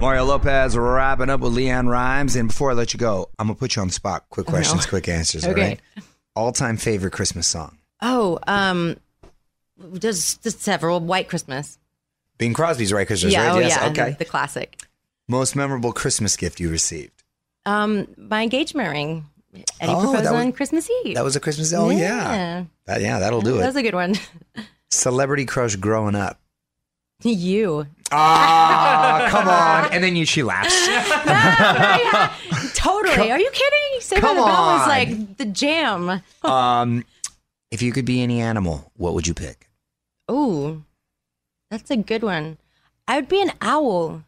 Mario 0.00 0.24
Lopez 0.26 0.76
wrapping 0.76 1.30
up 1.30 1.40
with 1.40 1.54
LeAnn 1.54 1.88
Rimes. 1.88 2.36
And 2.36 2.48
before 2.48 2.72
I 2.72 2.74
let 2.74 2.92
you 2.92 2.98
go, 2.98 3.30
I'm 3.38 3.46
going 3.46 3.56
to 3.56 3.58
put 3.58 3.74
you 3.74 3.80
on 3.82 3.88
the 3.88 3.94
spot. 3.94 4.26
Quick 4.28 4.46
questions, 4.46 4.84
quick 4.84 5.08
answers. 5.08 5.44
All 5.44 5.52
Okay. 5.52 5.60
right? 5.62 5.80
All 6.36 6.52
time 6.52 6.76
favorite 6.76 7.12
Christmas 7.12 7.46
song? 7.46 7.78
Oh, 8.02 8.38
um, 8.46 8.96
just, 9.98 10.42
just 10.42 10.60
several. 10.60 11.00
White 11.00 11.28
Christmas. 11.28 11.78
Bing 12.38 12.54
Crosby's 12.54 12.92
Right 12.92 13.06
Christmas, 13.06 13.32
yeah, 13.32 13.48
right? 13.48 13.56
oh 13.56 13.58
yes. 13.58 13.76
yeah, 13.80 13.88
Okay. 13.90 14.16
the 14.18 14.24
classic. 14.24 14.80
Most 15.28 15.56
memorable 15.56 15.92
Christmas 15.92 16.36
gift 16.36 16.60
you 16.60 16.70
received? 16.70 17.22
Um, 17.66 18.08
my 18.16 18.42
engagement 18.42 18.88
ring. 18.90 19.26
Eddie 19.80 19.92
Oh, 19.92 20.00
proposed 20.02 20.24
was- 20.24 20.32
on 20.32 20.52
Christmas 20.52 20.88
Eve. 21.04 21.16
That 21.16 21.24
was 21.24 21.36
a 21.36 21.40
Christmas. 21.40 21.72
Oh, 21.74 21.90
yeah. 21.90 21.98
Yeah. 21.98 22.64
That, 22.86 23.00
yeah, 23.02 23.18
that'll 23.18 23.42
do 23.42 23.54
that 23.54 23.64
it. 23.64 23.66
was 23.66 23.76
a 23.76 23.82
good 23.82 23.94
one. 23.94 24.14
Celebrity 24.90 25.44
crush 25.44 25.76
growing 25.76 26.14
up. 26.14 26.40
you. 27.22 27.86
Ah, 28.12 29.26
come 29.30 29.48
on. 29.48 29.92
And 29.92 30.02
then 30.04 30.16
you, 30.16 30.24
she 30.24 30.42
laughs. 30.42 30.72
Totally. 32.74 33.30
Are 33.30 33.38
you 33.40 33.50
kidding? 33.50 34.00
Saved 34.00 34.22
by 34.22 34.28
come 34.28 34.36
the 34.36 34.42
Bell 34.44 34.54
on. 34.54 34.78
was 34.78 34.88
like 34.88 35.36
the 35.36 35.44
jam. 35.46 36.22
Um, 36.42 37.04
if 37.70 37.82
you 37.82 37.92
could 37.92 38.04
be 38.04 38.22
any 38.22 38.40
animal, 38.40 38.90
what 38.96 39.14
would 39.14 39.26
you 39.26 39.34
pick? 39.34 39.68
Ooh, 40.30 40.84
that's 41.70 41.90
a 41.90 41.96
good 41.96 42.22
one. 42.22 42.58
I 43.06 43.16
would 43.16 43.28
be 43.28 43.40
an 43.42 43.52
owl. 43.60 44.24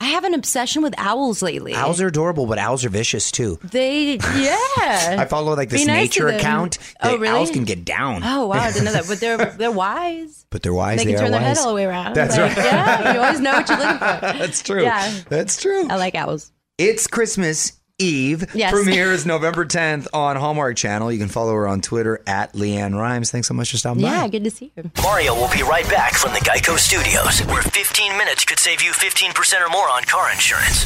I 0.00 0.06
have 0.08 0.24
an 0.24 0.34
obsession 0.34 0.82
with 0.82 0.92
owls 0.98 1.40
lately. 1.40 1.72
Owls 1.74 2.00
are 2.00 2.08
adorable, 2.08 2.46
but 2.46 2.58
owls 2.58 2.84
are 2.84 2.88
vicious 2.90 3.30
too. 3.30 3.58
They, 3.62 4.14
yeah. 4.14 5.16
I 5.18 5.24
follow 5.28 5.54
like 5.54 5.70
this 5.70 5.86
nice 5.86 6.08
nature 6.10 6.28
account. 6.28 6.78
Oh, 7.00 7.16
really? 7.16 7.28
Owls 7.28 7.50
can 7.50 7.64
get 7.64 7.84
down, 7.84 8.22
Oh 8.24 8.48
wow, 8.48 8.56
I 8.56 8.72
didn't 8.72 8.84
know 8.86 8.92
that. 8.92 9.06
But 9.08 9.20
they're 9.20 9.36
they're 9.58 9.70
wise. 9.70 10.46
but 10.50 10.62
they're 10.62 10.74
wise. 10.74 10.98
They 10.98 11.06
can 11.06 11.14
are 11.14 11.18
turn 11.18 11.30
their 11.30 11.40
head 11.40 11.56
all 11.58 11.68
the 11.68 11.74
way 11.74 11.86
around. 11.86 12.14
That's 12.14 12.36
Like, 12.36 12.56
right. 12.56 12.64
Yeah, 12.66 13.14
you 13.14 13.20
always 13.20 13.40
know 13.40 13.52
what 13.52 13.68
you're 13.68 13.78
looking 13.78 13.98
for. 13.98 14.20
That's 14.38 14.62
true. 14.62 14.82
Yeah. 14.82 15.20
That's 15.28 15.62
true. 15.62 15.88
I 15.88 15.96
like 15.96 16.14
owls. 16.16 16.52
It's 16.76 17.06
Christmas 17.06 17.72
Eve. 17.98 18.54
Yes. 18.54 18.72
Premieres 18.72 19.24
November 19.26 19.64
10th 19.64 20.08
on 20.12 20.36
Hallmark 20.36 20.76
Channel. 20.76 21.12
You 21.12 21.18
can 21.18 21.28
follow 21.28 21.52
her 21.52 21.68
on 21.68 21.80
Twitter 21.80 22.20
at 22.26 22.52
LeAnn 22.54 22.98
Rimes. 22.98 23.30
Thanks 23.30 23.46
so 23.48 23.54
much 23.54 23.70
for 23.70 23.76
stopping 23.76 24.02
Yeah, 24.02 24.10
by. 24.10 24.22
Yeah, 24.24 24.28
good 24.28 24.44
to 24.44 24.50
see 24.50 24.72
you. 24.76 24.90
Mario 25.02 25.34
will 25.34 25.50
be 25.52 25.62
right 25.62 25.88
back 25.88 26.14
from 26.14 26.32
the 26.32 26.40
Geico 26.40 26.76
Studios, 26.76 27.40
where 27.52 27.62
15 27.62 28.16
minutes 28.18 28.44
could 28.44 28.58
save 28.58 28.82
you 28.82 28.90
15% 28.92 29.64
or 29.64 29.70
more 29.70 29.88
on 29.90 30.02
car 30.04 30.32
insurance. 30.32 30.82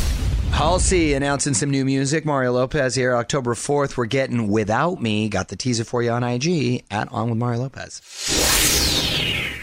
Halsey 0.50 1.15
announcing 1.15 1.55
some 1.55 1.71
new 1.71 1.85
music. 1.85 2.25
Mario 2.25 2.53
Lopez 2.53 2.95
here. 2.95 3.15
October 3.17 3.55
4th, 3.55 3.97
we're 3.97 4.07
getting 4.07 4.49
Without 4.49 5.00
Me. 5.00 5.29
Got 5.29 5.49
the 5.49 5.57
teaser 5.57 5.85
for 5.85 6.03
you 6.03 6.11
on 6.11 6.23
IG 6.25 6.85
at 6.91 7.11
On 7.12 7.31
With 7.31 7.38
Mario 7.38 7.61
Lopez. 7.61 8.03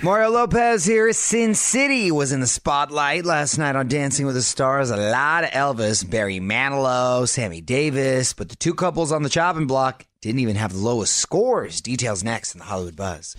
Mario 0.06 0.30
Lopez 0.30 0.86
here. 0.86 1.12
Sin 1.14 1.56
City 1.56 2.12
was 2.12 2.32
in 2.32 2.40
the 2.40 2.46
spotlight 2.46 3.26
last 3.26 3.58
night 3.58 3.76
on 3.76 3.88
Dancing 3.88 4.28
with 4.28 4.36
the 4.36 4.44
Stars. 4.44 4.92
A 4.92 4.98
lot 4.98 5.44
of 5.44 5.50
Elvis, 5.50 6.08
Barry 6.08 6.40
Manilow, 6.40 7.28
Sammy 7.28 7.60
Davis, 7.60 8.32
but 8.32 8.50
the 8.50 8.56
two 8.56 8.76
couples 8.76 9.12
on 9.12 9.24
the 9.24 9.30
chopping 9.30 9.66
block 9.66 10.06
didn't 10.22 10.42
even 10.42 10.58
have 10.58 10.74
the 10.74 10.78
lowest 10.78 11.16
scores. 11.16 11.82
Details 11.82 12.24
next 12.24 12.54
in 12.54 12.60
the 12.60 12.66
Hollywood 12.66 12.96
Buzz. 12.96 13.36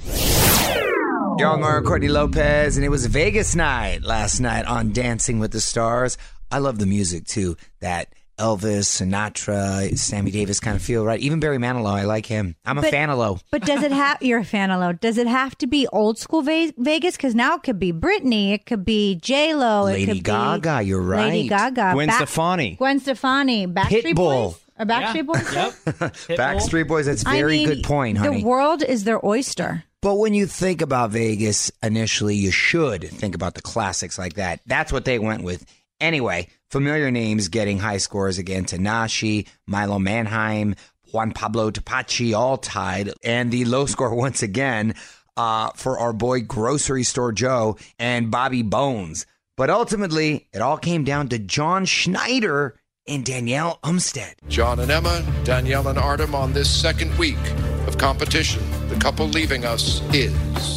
You're 1.38 1.56
Mario 1.56 1.86
Courtney 1.86 2.08
Lopez, 2.08 2.76
and 2.76 2.84
it 2.84 2.88
was 2.88 3.06
Vegas 3.06 3.54
night 3.54 4.02
last 4.02 4.40
night 4.40 4.64
on 4.64 4.92
Dancing 4.92 5.38
with 5.38 5.52
the 5.52 5.60
Stars. 5.60 6.18
I 6.50 6.58
love 6.58 6.80
the 6.80 6.86
music 6.86 7.26
too. 7.26 7.56
That 7.78 8.08
Elvis, 8.38 8.84
Sinatra, 8.86 9.96
Sammy 9.98 10.30
Davis 10.30 10.60
kind 10.60 10.76
of 10.76 10.82
feel, 10.82 11.04
right? 11.04 11.20
Even 11.20 11.40
Barry 11.40 11.58
Manilow, 11.58 11.92
I 11.92 12.04
like 12.04 12.26
him. 12.26 12.54
I'm 12.64 12.78
a 12.78 12.82
But- 12.82 12.90
fan 12.90 13.10
of 13.10 13.18
Low. 13.18 13.38
But 13.50 13.62
does 13.64 13.82
it 13.82 13.92
have? 13.92 14.22
You're 14.22 14.40
a 14.40 14.44
fan 14.44 14.70
of 14.70 14.80
Lo. 14.80 14.92
Does 14.92 15.18
it 15.18 15.26
have 15.26 15.56
to 15.58 15.66
be 15.66 15.86
old 15.92 16.18
school 16.18 16.42
Ve- 16.42 16.72
Vegas? 16.76 17.16
Because 17.16 17.34
now 17.34 17.54
it 17.56 17.62
could 17.62 17.78
be 17.78 17.92
Britney, 17.92 18.52
it 18.52 18.66
could 18.66 18.84
be 18.84 19.14
J 19.16 19.54
Lo, 19.54 19.82
it 19.86 19.92
Lady 19.92 20.06
could 20.06 20.14
be 20.14 20.20
Gaga, 20.20 20.82
you're 20.82 21.00
right, 21.00 21.28
Lady. 21.30 21.48
Gaga, 21.48 21.92
Gwen 21.94 22.08
Ba- 22.08 22.14
Stefani. 22.14 22.76
Gwen 22.76 23.00
Stefani, 23.00 23.66
Backstreet 23.66 24.02
Pitbull. 24.14 24.14
Boys, 24.52 24.60
or 24.78 24.84
Backstreet 24.86 25.26
Boys. 25.26 25.52
Yep. 25.54 25.72
Pitbull. 25.72 26.36
Backstreet 26.36 26.88
Boys, 26.88 27.06
that's 27.06 27.24
I 27.24 27.32
very 27.36 27.58
mean, 27.58 27.68
good 27.68 27.82
point, 27.84 28.18
honey. 28.18 28.40
The 28.42 28.46
world 28.46 28.82
is 28.82 29.04
their 29.04 29.24
oyster. 29.24 29.84
But 30.02 30.16
when 30.16 30.34
you 30.34 30.46
think 30.46 30.82
about 30.82 31.10
Vegas 31.10 31.72
initially, 31.82 32.36
you 32.36 32.50
should 32.52 33.02
think 33.08 33.34
about 33.34 33.54
the 33.54 33.62
classics 33.62 34.18
like 34.18 34.34
that. 34.34 34.60
That's 34.66 34.92
what 34.92 35.04
they 35.04 35.18
went 35.18 35.42
with. 35.42 35.64
Anyway, 36.00 36.48
familiar 36.70 37.10
names 37.10 37.48
getting 37.48 37.78
high 37.78 37.98
scores 37.98 38.38
again. 38.38 38.64
Tinashe, 38.64 39.46
Milo 39.66 39.98
Manheim, 39.98 40.74
Juan 41.12 41.32
Pablo 41.32 41.70
Di 41.70 41.80
Pace 41.80 42.34
all 42.34 42.58
tied. 42.58 43.12
And 43.24 43.50
the 43.50 43.64
low 43.64 43.86
score 43.86 44.14
once 44.26 44.42
again 44.42 44.94
uh, 45.36 45.70
for 45.74 45.98
our 45.98 46.12
boy 46.12 46.42
Grocery 46.42 47.02
Store 47.02 47.32
Joe 47.32 47.76
and 47.98 48.30
Bobby 48.30 48.62
Bones. 48.62 49.26
But 49.56 49.70
ultimately, 49.70 50.48
it 50.52 50.60
all 50.60 50.76
came 50.76 51.04
down 51.04 51.28
to 51.28 51.38
John 51.38 51.86
Schneider 51.86 52.78
and 53.08 53.24
Danelle 53.24 53.80
Umstead. 53.80 54.34
John 54.48 54.80
and 54.80 54.90
Emma, 54.90 55.24
Danielle 55.44 55.88
and 55.88 55.98
Artem 55.98 56.34
on 56.34 56.52
this 56.52 56.68
second 56.68 57.16
week 57.18 57.38
of 57.86 57.96
competition. 57.96 58.62
The 58.88 58.96
couple 58.96 59.26
leaving 59.26 59.64
us 59.64 60.02
is 60.12 60.75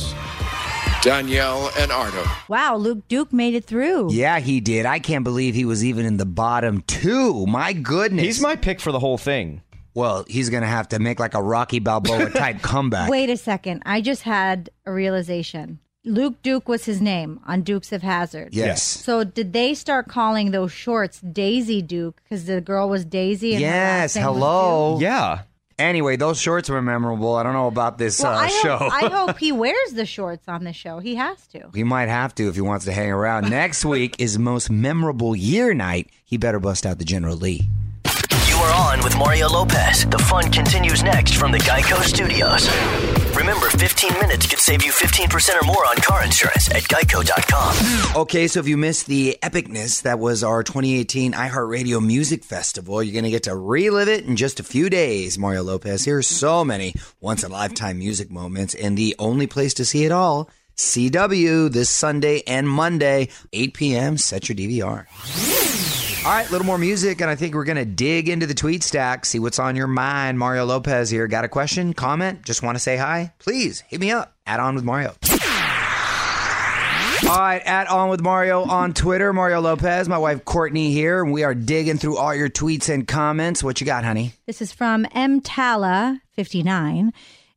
Danielle 1.01 1.71
and 1.77 1.91
Artem. 1.91 2.27
Wow, 2.49 2.75
Luke 2.75 3.07
Duke 3.07 3.31
made 3.31 3.53
it 3.53 3.63
through. 3.65 4.11
Yeah, 4.11 4.39
he 4.39 4.59
did. 4.59 4.85
I 4.85 4.99
can't 4.99 5.23
believe 5.23 5.55
he 5.55 5.63
was 5.65 5.83
even 5.85 6.05
in 6.05 6.17
the 6.17 6.25
bottom 6.25 6.81
two. 6.87 7.45
My 7.45 7.71
goodness. 7.73 8.25
He's 8.25 8.41
my 8.41 8.55
pick 8.57 8.81
for 8.81 8.91
the 8.91 8.99
whole 8.99 9.17
thing. 9.17 9.61
Well, 9.93 10.25
he's 10.27 10.49
going 10.49 10.61
to 10.63 10.67
have 10.67 10.89
to 10.89 10.99
make 10.99 11.19
like 11.19 11.33
a 11.35 11.41
Rocky 11.41 11.79
Balboa 11.79 12.29
type 12.33 12.61
comeback. 12.61 13.09
Wait 13.09 13.29
a 13.29 13.37
second. 13.37 13.81
I 13.85 14.01
just 14.01 14.23
had 14.23 14.69
a 14.85 14.91
realization. 14.91 15.79
Luke 16.05 16.41
Duke 16.41 16.67
was 16.67 16.85
his 16.85 17.01
name 17.01 17.39
on 17.45 17.61
Dukes 17.61 17.91
of 17.91 18.01
Hazzard. 18.01 18.53
Yes. 18.53 18.83
So 18.83 19.23
did 19.23 19.53
they 19.53 19.73
start 19.73 20.07
calling 20.07 20.51
those 20.51 20.71
shorts 20.71 21.19
Daisy 21.21 21.81
Duke 21.81 22.21
because 22.23 22.45
the 22.45 22.61
girl 22.61 22.89
was 22.89 23.03
Daisy? 23.05 23.53
And 23.53 23.61
Yes. 23.61 24.15
Hello. 24.15 24.97
Yeah. 24.99 25.43
Anyway, 25.79 26.17
those 26.17 26.39
shorts 26.39 26.69
were 26.69 26.81
memorable. 26.81 27.36
I 27.36 27.43
don't 27.43 27.53
know 27.53 27.67
about 27.67 27.98
this 27.98 28.19
Well, 28.21 28.33
uh, 28.33 28.41
I, 28.41 28.48
show. 28.50 28.77
I 28.91 29.07
hope 29.07 29.38
he 29.45 29.51
wears 29.51 29.91
the 29.93 30.05
shorts 30.05 30.48
on 30.48 30.65
the 30.65 30.74
show. 30.74 31.00
He 31.00 31.15
has 31.15 31.48
to. 31.48 31.69
he 31.74 31.83
might 31.83 32.09
have 32.09 32.36
to 32.36 32.50
if 32.50 32.55
he 32.55 32.62
wants 32.62 32.86
to 32.86 32.91
hang 32.91 33.09
around. 33.12 33.50
Next 33.50 33.86
week 33.86 34.15
is 34.19 34.38
most 34.38 34.69
memorable 34.69 35.36
year 35.36 35.74
night. 35.74 36.09
He 36.25 36.38
better 36.38 36.59
bust 36.59 36.86
out 36.86 37.00
the 37.00 37.05
General 37.05 37.38
Lee. 37.38 37.69
With 39.09 39.17
Mario 39.17 39.49
Lopez. 39.49 40.05
The 40.05 40.19
fun 40.19 40.51
continues 40.51 41.01
next 41.01 41.33
from 41.33 41.51
the 41.51 41.57
Geico 41.59 41.99
Studios. 42.03 42.69
Remember, 43.35 43.67
15 43.71 44.13
minutes 44.19 44.45
could 44.45 44.59
save 44.59 44.83
you 44.83 44.91
15% 44.91 45.59
or 45.59 45.65
more 45.65 45.83
on 45.87 45.95
car 45.95 46.23
insurance 46.23 46.69
at 46.69 46.83
geico.com. 46.83 48.21
Okay, 48.21 48.47
so 48.47 48.59
if 48.59 48.67
you 48.67 48.77
missed 48.77 49.07
the 49.07 49.39
epicness 49.41 50.03
that 50.03 50.19
was 50.19 50.43
our 50.43 50.61
2018 50.61 51.33
iHeartRadio 51.33 52.05
Music 52.05 52.43
Festival, 52.43 53.01
you're 53.01 53.13
going 53.13 53.23
to 53.23 53.31
get 53.31 53.43
to 53.43 53.55
relive 53.55 54.09
it 54.09 54.25
in 54.25 54.35
just 54.35 54.59
a 54.59 54.63
few 54.63 54.91
days. 54.91 55.39
Mario 55.39 55.63
Lopez, 55.63 56.05
here's 56.05 56.27
so 56.27 56.63
many 56.63 56.93
once 57.19 57.43
in 57.43 57.49
a 57.49 57.53
lifetime 57.53 57.97
music 57.97 58.29
moments, 58.29 58.75
and 58.75 58.95
the 58.95 59.15
only 59.17 59.47
place 59.47 59.73
to 59.75 59.85
see 59.85 60.05
it 60.05 60.11
all. 60.11 60.51
CW 60.77 61.71
this 61.71 61.89
Sunday 61.89 62.43
and 62.45 62.69
Monday, 62.69 63.29
8 63.53 63.73
p.m. 63.73 64.17
Set 64.17 64.49
your 64.49 64.55
DVR. 64.55 65.68
All 66.25 66.35
right, 66.35 66.47
a 66.47 66.51
little 66.51 66.67
more 66.67 66.77
music, 66.77 67.21
and 67.21 67.29
I 67.29 67.35
think 67.35 67.55
we're 67.55 67.63
going 67.63 67.77
to 67.77 67.85
dig 67.85 68.27
into 68.27 68.45
the 68.45 68.53
tweet 68.53 68.83
stack, 68.83 69.25
see 69.25 69.39
what's 69.39 69.57
on 69.57 69.77
your 69.77 69.88
mind. 69.88 70.38
Mario 70.38 70.65
Lopez 70.65 71.09
here. 71.09 71.27
Got 71.27 71.45
a 71.45 71.47
question, 71.47 71.93
comment, 71.93 72.43
just 72.43 72.61
want 72.61 72.75
to 72.75 72.79
say 72.79 72.97
hi? 72.97 73.33
Please 73.39 73.81
hit 73.88 74.01
me 74.01 74.11
up. 74.11 74.35
Add 74.45 74.59
on 74.59 74.75
with 74.75 74.83
Mario. 74.83 75.15
All 77.27 77.38
right, 77.38 77.61
at 77.65 77.88
On 77.89 78.09
With 78.09 78.21
Mario 78.21 78.63
on 78.63 78.93
Twitter, 78.93 79.33
Mario 79.33 79.61
Lopez, 79.61 80.09
my 80.09 80.17
wife 80.17 80.45
Courtney 80.45 80.91
here, 80.91 81.23
we 81.23 81.43
are 81.43 81.55
digging 81.55 81.97
through 81.97 82.17
all 82.17 82.35
your 82.35 82.49
tweets 82.49 82.89
and 82.93 83.07
comments. 83.07 83.63
What 83.63 83.79
you 83.79 83.85
got, 83.85 84.03
honey? 84.03 84.33
This 84.45 84.61
is 84.61 84.71
from 84.71 85.05
M 85.13 85.39
Tala 85.41 86.21
59. 86.33 87.11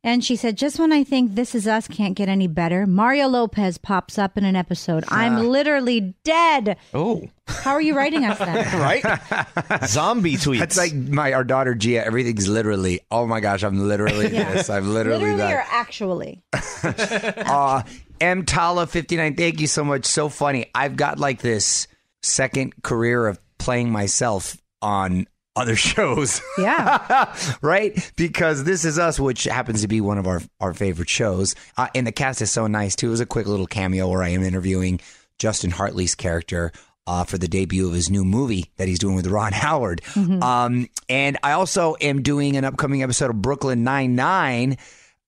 And 0.05 0.23
she 0.23 0.35
said, 0.35 0.57
just 0.57 0.79
when 0.79 0.91
I 0.91 1.05
think 1.05 1.35
This 1.35 1.55
Is 1.55 1.65
Us 1.65 1.87
can't 1.87 2.13
get 2.13 2.27
any 2.27 2.47
better, 2.47 2.85
Mario 2.85 3.27
Lopez 3.27 3.77
pops 3.77 4.17
up 4.17 4.37
in 4.37 4.43
an 4.43 4.53
episode. 4.55 5.05
I'm 5.07 5.47
literally 5.47 6.13
dead. 6.25 6.75
Oh, 6.93 7.29
How 7.47 7.71
are 7.71 7.81
you 7.81 7.95
writing 7.95 8.25
us 8.25 8.37
that? 8.37 8.73
right? 9.71 9.87
Zombie 9.87 10.35
tweets. 10.35 10.59
That's 10.59 10.77
like 10.77 10.93
my 10.93 11.31
our 11.31 11.45
daughter 11.45 11.73
Gia. 11.73 12.05
Everything's 12.05 12.49
literally. 12.49 12.99
Oh 13.11 13.25
my 13.25 13.39
gosh, 13.39 13.63
I'm 13.63 13.87
literally 13.87 14.27
this. 14.27 14.69
I'm 14.69 14.93
literally, 14.93 15.19
literally 15.19 15.37
that. 15.37 15.53
or 15.53 15.65
actually? 15.71 16.43
Uh, 16.83 17.83
M 18.19 18.45
Tala 18.45 18.87
59, 18.87 19.35
thank 19.35 19.59
you 19.61 19.67
so 19.67 19.83
much. 19.83 20.05
So 20.05 20.27
funny. 20.29 20.69
I've 20.75 20.95
got 20.95 21.19
like 21.19 21.41
this 21.41 21.87
second 22.21 22.83
career 22.83 23.27
of 23.27 23.39
playing 23.57 23.89
myself 23.91 24.57
on 24.81 25.27
other 25.55 25.75
shows. 25.77 26.41
Yeah. 26.57 27.35
right? 27.61 28.11
Because 28.15 28.63
This 28.63 28.85
Is 28.85 28.97
Us, 28.99 29.19
which 29.19 29.43
happens 29.45 29.81
to 29.81 29.87
be 29.87 30.01
one 30.01 30.17
of 30.17 30.27
our, 30.27 30.41
our 30.59 30.73
favorite 30.73 31.09
shows. 31.09 31.55
Uh, 31.77 31.87
and 31.95 32.05
the 32.07 32.11
cast 32.11 32.41
is 32.41 32.51
so 32.51 32.67
nice, 32.67 32.95
too. 32.95 33.07
It 33.07 33.11
was 33.11 33.19
a 33.19 33.25
quick 33.25 33.47
little 33.47 33.67
cameo 33.67 34.07
where 34.09 34.23
I 34.23 34.29
am 34.29 34.43
interviewing 34.43 34.99
Justin 35.39 35.71
Hartley's 35.71 36.15
character. 36.15 36.71
Uh, 37.05 37.25
for 37.25 37.37
the 37.37 37.49
debut 37.49 37.85
of 37.85 37.93
his 37.93 38.09
new 38.09 38.23
movie 38.23 38.71
that 38.77 38.87
he's 38.87 38.97
doing 38.97 39.17
with 39.17 39.27
Ron 39.27 39.51
Howard. 39.51 40.01
Um, 40.15 40.87
and 41.09 41.37
I 41.43 41.51
also 41.51 41.97
am 41.99 42.21
doing 42.21 42.55
an 42.55 42.63
upcoming 42.63 43.03
episode 43.03 43.29
of 43.29 43.41
Brooklyn 43.41 43.83
Nine-Nine. 43.83 44.77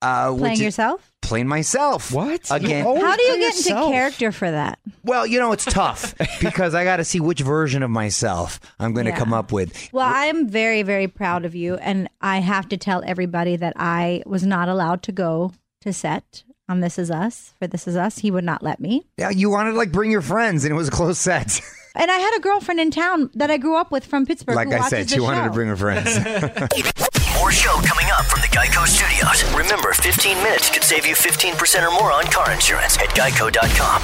Uh, 0.02 0.32
which 0.32 0.40
Playing 0.40 0.54
is- 0.54 0.62
yourself? 0.62 1.12
Playing 1.22 1.48
myself. 1.48 2.12
What? 2.12 2.42
Again. 2.52 2.86
How 2.86 3.16
do 3.16 3.24
you 3.24 3.40
get 3.40 3.56
yourself. 3.56 3.86
into 3.88 3.92
character 3.98 4.32
for 4.32 4.52
that? 4.52 4.78
Well, 5.04 5.26
you 5.26 5.40
know, 5.40 5.54
it's 5.54 5.66
tough 5.66 6.14
because 6.40 6.76
I 6.76 6.84
got 6.84 6.98
to 6.98 7.04
see 7.04 7.20
which 7.20 7.40
version 7.40 7.82
of 7.82 7.90
myself 7.90 8.60
I'm 8.80 8.94
going 8.94 9.06
to 9.08 9.12
Yeah. 9.12 9.18
come 9.18 9.34
up 9.34 9.52
with. 9.52 9.90
Well, 9.92 10.06
I 10.08 10.26
am 10.26 10.48
very, 10.48 10.84
very 10.84 11.08
proud 11.08 11.44
of 11.44 11.56
you. 11.56 11.76
And 11.78 12.10
I 12.22 12.40
have 12.42 12.70
to 12.70 12.78
tell 12.78 13.02
everybody 13.08 13.56
that 13.56 13.74
I 13.76 14.22
was 14.28 14.46
not 14.46 14.70
allowed 14.70 15.02
to 15.04 15.12
go 15.12 15.52
to 15.82 15.92
set 15.92 16.44
on 16.70 16.82
This 16.82 17.00
Is 17.00 17.10
Us 17.10 17.56
for 17.58 17.66
This 17.66 17.88
Is 17.88 17.96
Us. 17.96 18.20
He 18.20 18.30
would 18.30 18.44
not 18.44 18.62
let 18.62 18.80
me. 18.80 19.08
Yeah, 19.18 19.32
you 19.32 19.50
wanted 19.50 19.72
to 19.72 19.78
like 19.78 19.92
bring 19.92 20.12
your 20.12 20.22
friends, 20.22 20.64
and 20.64 20.72
it 20.72 20.76
was 20.76 20.90
a 20.90 20.92
close 20.92 21.18
set. 21.18 21.60
And 21.98 22.12
I 22.12 22.16
had 22.16 22.36
a 22.36 22.42
girlfriend 22.42 22.82
in 22.82 22.92
town 22.92 23.30
that 23.36 23.50
I 23.50 23.56
grew 23.56 23.78
up 23.78 23.90
with 23.90 24.06
from 24.06 24.26
Pittsburgh. 24.26 24.58
like 24.58 24.68
who 24.68 24.74
I 24.76 24.90
said, 24.90 25.06
the 25.08 25.14
she 25.14 25.22
wanted 25.22 25.46
to 25.46 25.50
bring 25.52 25.70
her 25.70 25.78
friends. 25.78 26.10
More 27.38 27.52
show 27.52 27.74
coming 27.82 28.06
up 28.18 28.26
from 28.26 28.42
the 28.42 28.48
Geico 28.48 28.88
Studios. 28.88 29.44
Remember, 29.54 29.92
15 29.94 30.38
minutes 30.38 30.70
could 30.70 30.84
save 30.84 31.06
you 31.06 31.16
15% 31.16 31.86
or 31.86 31.92
more 31.92 32.12
on 32.12 32.24
car 32.26 32.52
insurance 32.52 32.98
at 32.98 33.10
geico.com. 33.10 34.02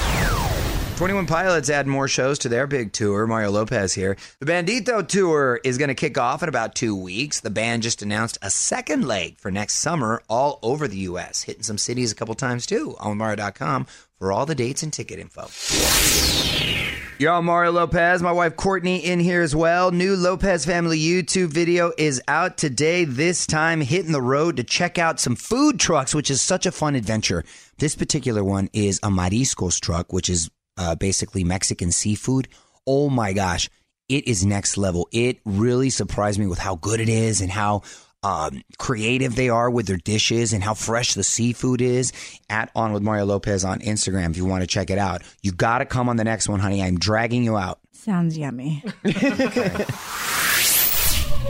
21 0.96 1.26
Pilots 1.26 1.70
add 1.70 1.86
more 1.86 2.06
shows 2.06 2.38
to 2.40 2.48
their 2.48 2.66
big 2.66 2.92
tour. 2.92 3.26
Mario 3.26 3.50
Lopez 3.50 3.94
here. 3.94 4.16
The 4.38 4.46
Bandito 4.46 5.06
tour 5.06 5.60
is 5.64 5.78
going 5.78 5.88
to 5.88 5.94
kick 5.94 6.18
off 6.18 6.42
in 6.42 6.48
about 6.48 6.74
two 6.74 6.94
weeks. 6.94 7.40
The 7.40 7.50
band 7.50 7.82
just 7.82 8.02
announced 8.02 8.38
a 8.42 8.50
second 8.50 9.08
leg 9.08 9.38
for 9.38 9.50
next 9.50 9.74
summer 9.74 10.22
all 10.28 10.58
over 10.62 10.86
the 10.86 10.98
U.S., 10.98 11.42
hitting 11.42 11.62
some 11.62 11.78
cities 11.78 12.12
a 12.12 12.14
couple 12.14 12.34
times 12.34 12.66
too. 12.66 12.94
On 13.00 13.16
Mario.com 13.16 13.86
for 14.18 14.30
all 14.30 14.46
the 14.46 14.54
dates 14.54 14.82
and 14.82 14.92
ticket 14.92 15.18
info. 15.18 15.48
I'm 17.30 17.44
Mario 17.44 17.70
Lopez. 17.70 18.20
My 18.20 18.32
wife 18.32 18.56
Courtney 18.56 18.96
in 18.96 19.20
here 19.20 19.42
as 19.42 19.54
well. 19.54 19.92
New 19.92 20.16
Lopez 20.16 20.64
family 20.64 20.98
YouTube 20.98 21.48
video 21.48 21.92
is 21.96 22.20
out 22.26 22.56
today. 22.56 23.04
This 23.04 23.46
time 23.46 23.80
hitting 23.80 24.10
the 24.10 24.20
road 24.20 24.56
to 24.56 24.64
check 24.64 24.98
out 24.98 25.20
some 25.20 25.36
food 25.36 25.78
trucks, 25.78 26.16
which 26.16 26.32
is 26.32 26.42
such 26.42 26.66
a 26.66 26.72
fun 26.72 26.96
adventure. 26.96 27.44
This 27.78 27.94
particular 27.94 28.42
one 28.42 28.70
is 28.72 28.98
a 29.04 29.08
mariscos 29.08 29.78
truck, 29.80 30.12
which 30.12 30.28
is 30.28 30.50
uh, 30.76 30.96
basically 30.96 31.44
Mexican 31.44 31.92
seafood. 31.92 32.48
Oh 32.88 33.08
my 33.08 33.32
gosh, 33.32 33.70
it 34.08 34.26
is 34.26 34.44
next 34.44 34.76
level. 34.76 35.08
It 35.12 35.38
really 35.44 35.90
surprised 35.90 36.40
me 36.40 36.48
with 36.48 36.58
how 36.58 36.74
good 36.74 36.98
it 36.98 37.08
is 37.08 37.40
and 37.40 37.52
how 37.52 37.82
um, 38.22 38.62
creative 38.78 39.34
they 39.34 39.48
are 39.48 39.70
with 39.70 39.86
their 39.86 39.96
dishes 39.96 40.52
and 40.52 40.62
how 40.62 40.74
fresh 40.74 41.14
the 41.14 41.24
seafood 41.24 41.80
is. 41.80 42.12
At 42.48 42.70
On 42.74 42.92
with 42.92 43.02
Mario 43.02 43.24
Lopez 43.24 43.64
on 43.64 43.80
Instagram 43.80 44.30
if 44.30 44.36
you 44.36 44.44
want 44.44 44.62
to 44.62 44.66
check 44.66 44.90
it 44.90 44.98
out. 44.98 45.22
You 45.42 45.52
got 45.52 45.78
to 45.78 45.84
come 45.86 46.08
on 46.08 46.16
the 46.16 46.24
next 46.24 46.48
one, 46.48 46.60
honey. 46.60 46.82
I'm 46.82 46.98
dragging 46.98 47.44
you 47.44 47.56
out. 47.56 47.78
Sounds 47.92 48.36
yummy. 48.36 48.82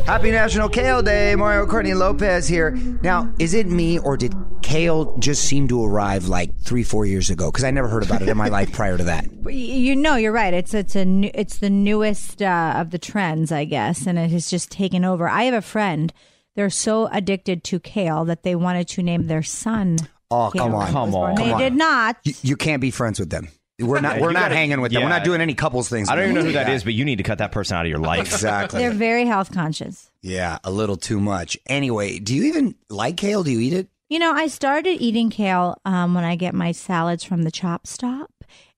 Happy 0.07 0.33
National 0.33 0.69
Kale 0.69 1.01
Day. 1.01 1.35
Mario 1.37 1.65
Courtney 1.65 1.95
Lopez 1.95 2.49
here. 2.49 2.73
Now, 3.03 3.33
is 3.39 3.55
it 3.55 3.69
me 3.69 3.99
or 4.01 4.17
did 4.17 4.35
kale 4.61 5.17
just 5.19 5.45
seem 5.45 5.69
to 5.69 5.85
arrive 5.85 6.27
like 6.27 6.59
three, 6.61 6.83
four 6.83 7.07
years 7.07 7.31
ago? 7.31 7.51
Because 7.51 7.63
I 7.63 7.71
never 7.71 7.89
heard 7.89 8.05
about 8.05 8.21
it 8.21 8.29
in 8.29 8.37
my 8.37 8.49
life 8.49 8.73
prior 8.73 8.99
to 8.99 9.05
that. 9.05 9.27
You 9.53 9.95
know, 9.97 10.17
you're 10.17 10.33
right. 10.33 10.55
It's 10.55 10.73
it's 10.73 10.97
a 10.97 11.05
new, 11.05 11.31
it's 11.35 11.59
the 11.59 11.69
newest 11.69 12.41
uh, 12.41 12.75
of 12.77 12.91
the 12.91 12.99
trends, 12.99 13.53
I 13.53 13.65
guess, 13.65 14.07
and 14.07 14.19
it 14.19 14.31
has 14.31 14.49
just 14.49 14.71
taken 14.71 15.05
over. 15.05 15.29
I 15.29 15.43
have 15.45 15.55
a 15.55 15.61
friend. 15.61 16.13
They're 16.57 16.71
so 16.71 17.09
addicted 17.13 17.65
to 17.65 17.81
kale 17.81 18.25
that 18.27 18.43
they 18.43 18.55
wanted 18.55 18.89
to 18.89 19.03
name 19.03 19.27
their 19.27 19.43
son. 19.43 19.97
Oh, 20.31 20.51
Kale 20.53 20.65
come 20.65 20.75
on. 20.75 20.93
Come 20.93 21.15
on. 21.15 21.35
They 21.35 21.43
Come 21.45 21.53
on. 21.55 21.61
did 21.61 21.75
not. 21.75 22.17
You, 22.25 22.33
you 22.43 22.57
can't 22.57 22.81
be 22.81 22.91
friends 22.91 23.19
with 23.21 23.31
them. 23.31 23.49
We're 23.79 24.01
not. 24.01 24.17
Yeah, 24.17 24.23
we're 24.23 24.33
not 24.33 24.43
gotta- 24.45 24.55
hanging 24.55 24.81
with 24.81 24.93
them. 24.93 25.03
We're 25.03 25.09
not 25.09 25.25
doing 25.25 25.41
any 25.41 25.55
couples 25.55 25.89
things. 25.89 26.09
I 26.09 26.15
don't 26.15 26.25
even 26.25 26.35
know 26.37 26.43
who 26.43 26.53
that 26.53 26.69
Yeah. 26.69 26.75
is, 26.75 26.85
but 26.85 26.95
you 26.95 27.05
need 27.05 27.17
to 27.17 27.23
cut 27.25 27.39
that 27.39 27.53
person 27.53 27.77
out 27.77 27.85
of 27.85 27.91
your 27.91 27.99
life. 27.99 28.21
Exactly. 28.21 28.79
They're 28.81 28.93
very 28.93 29.25
health 29.27 29.53
conscious. 29.53 30.11
yeah, 30.23 30.59
a 30.63 30.71
little 30.71 30.97
too 30.97 31.19
much. 31.21 31.59
Anyway, 31.67 32.19
do 32.19 32.35
you 32.35 32.45
even 32.45 32.77
like 32.89 33.17
kale? 33.17 33.43
Do 33.43 33.51
you 33.51 33.61
eat 33.61 33.73
it? 33.73 33.89
You 34.09 34.19
know, 34.19 34.33
I 34.33 34.47
started 34.49 35.01
eating 35.01 35.31
kale 35.31 35.81
um, 35.87 36.15
when 36.15 36.23
I 36.23 36.37
get 36.37 36.55
my 36.55 36.73
salads 36.73 37.25
from 37.25 37.43
the 37.43 37.51
Chop 37.51 37.87
Stop, 37.87 38.31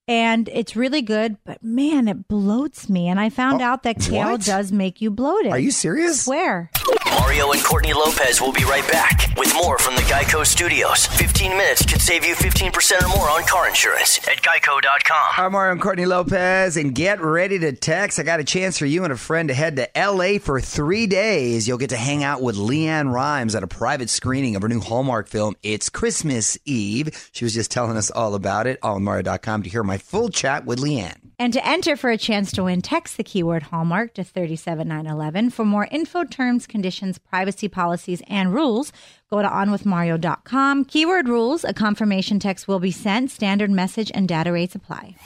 and 0.08 0.48
it's 0.48 0.74
really 0.76 1.02
good. 1.02 1.36
But 1.44 1.62
man, 1.62 2.08
it 2.08 2.28
bloats 2.28 2.88
me. 2.88 3.08
And 3.08 3.18
I 3.20 3.30
found 3.30 3.60
out 3.60 3.82
that 3.82 3.98
kale 4.00 4.28
Oh, 4.28 4.30
what? 4.32 4.42
does 4.44 4.70
make 4.72 5.00
you 5.02 5.10
bloated. 5.10 5.50
Are 5.52 5.58
you 5.58 5.70
serious? 5.72 6.22
Swear. 6.24 6.70
Mario 7.18 7.52
and 7.52 7.62
Courtney 7.62 7.92
Lopez 7.92 8.40
will 8.40 8.52
be 8.52 8.64
right 8.64 8.86
back 8.90 9.32
with 9.36 9.52
more 9.54 9.78
from 9.78 9.94
the 9.94 10.02
Geico 10.02 10.44
Studios. 10.44 11.06
15 11.06 11.52
minutes 11.52 11.84
could 11.86 12.00
save 12.00 12.24
you 12.24 12.34
15% 12.34 13.02
or 13.02 13.08
more 13.08 13.30
on 13.30 13.44
car 13.44 13.68
insurance 13.68 14.18
at 14.28 14.42
geico.com. 14.42 15.34
I'm 15.36 15.52
Mario 15.52 15.72
and 15.72 15.80
Courtney 15.80 16.06
Lopez, 16.06 16.76
and 16.76 16.94
get 16.94 17.20
ready 17.20 17.58
to 17.60 17.72
text. 17.72 18.18
I 18.18 18.22
got 18.24 18.40
a 18.40 18.44
chance 18.44 18.78
for 18.78 18.86
you 18.86 19.04
and 19.04 19.12
a 19.12 19.16
friend 19.16 19.48
to 19.48 19.54
head 19.54 19.76
to 19.76 19.88
LA 19.96 20.38
for 20.38 20.60
three 20.60 21.06
days. 21.06 21.68
You'll 21.68 21.78
get 21.78 21.90
to 21.90 21.96
hang 21.96 22.24
out 22.24 22.42
with 22.42 22.56
LeAnn 22.56 23.12
Rimes 23.12 23.54
at 23.54 23.62
a 23.62 23.68
private 23.68 24.10
screening 24.10 24.56
of 24.56 24.62
her 24.62 24.68
new 24.68 24.80
Hallmark 24.80 25.28
film, 25.28 25.54
It's 25.62 25.88
Christmas 25.88 26.58
Eve. 26.64 27.30
She 27.32 27.44
was 27.44 27.54
just 27.54 27.70
telling 27.70 27.96
us 27.96 28.10
all 28.10 28.34
about 28.34 28.66
it 28.66 28.78
on 28.82 29.04
Mario.com 29.04 29.62
to 29.62 29.70
hear 29.70 29.84
my 29.84 29.98
full 29.98 30.30
chat 30.30 30.64
with 30.66 30.80
LeAnn. 30.80 31.23
And 31.38 31.52
to 31.52 31.66
enter 31.66 31.96
for 31.96 32.10
a 32.10 32.16
chance 32.16 32.52
to 32.52 32.64
win, 32.64 32.80
text 32.80 33.16
the 33.16 33.24
keyword 33.24 33.64
Hallmark 33.64 34.14
to 34.14 34.24
37911. 34.24 35.50
For 35.50 35.64
more 35.64 35.88
info, 35.90 36.24
terms, 36.24 36.66
conditions, 36.66 37.18
privacy 37.18 37.68
policies, 37.68 38.22
and 38.28 38.54
rules, 38.54 38.92
go 39.30 39.42
to 39.42 39.48
onwithmario.com. 39.48 40.84
Keyword 40.84 41.28
rules, 41.28 41.64
a 41.64 41.74
confirmation 41.74 42.38
text 42.38 42.68
will 42.68 42.80
be 42.80 42.90
sent. 42.90 43.30
Standard 43.30 43.70
message 43.70 44.12
and 44.14 44.28
data 44.28 44.52
rates 44.52 44.74
apply. 44.74 45.16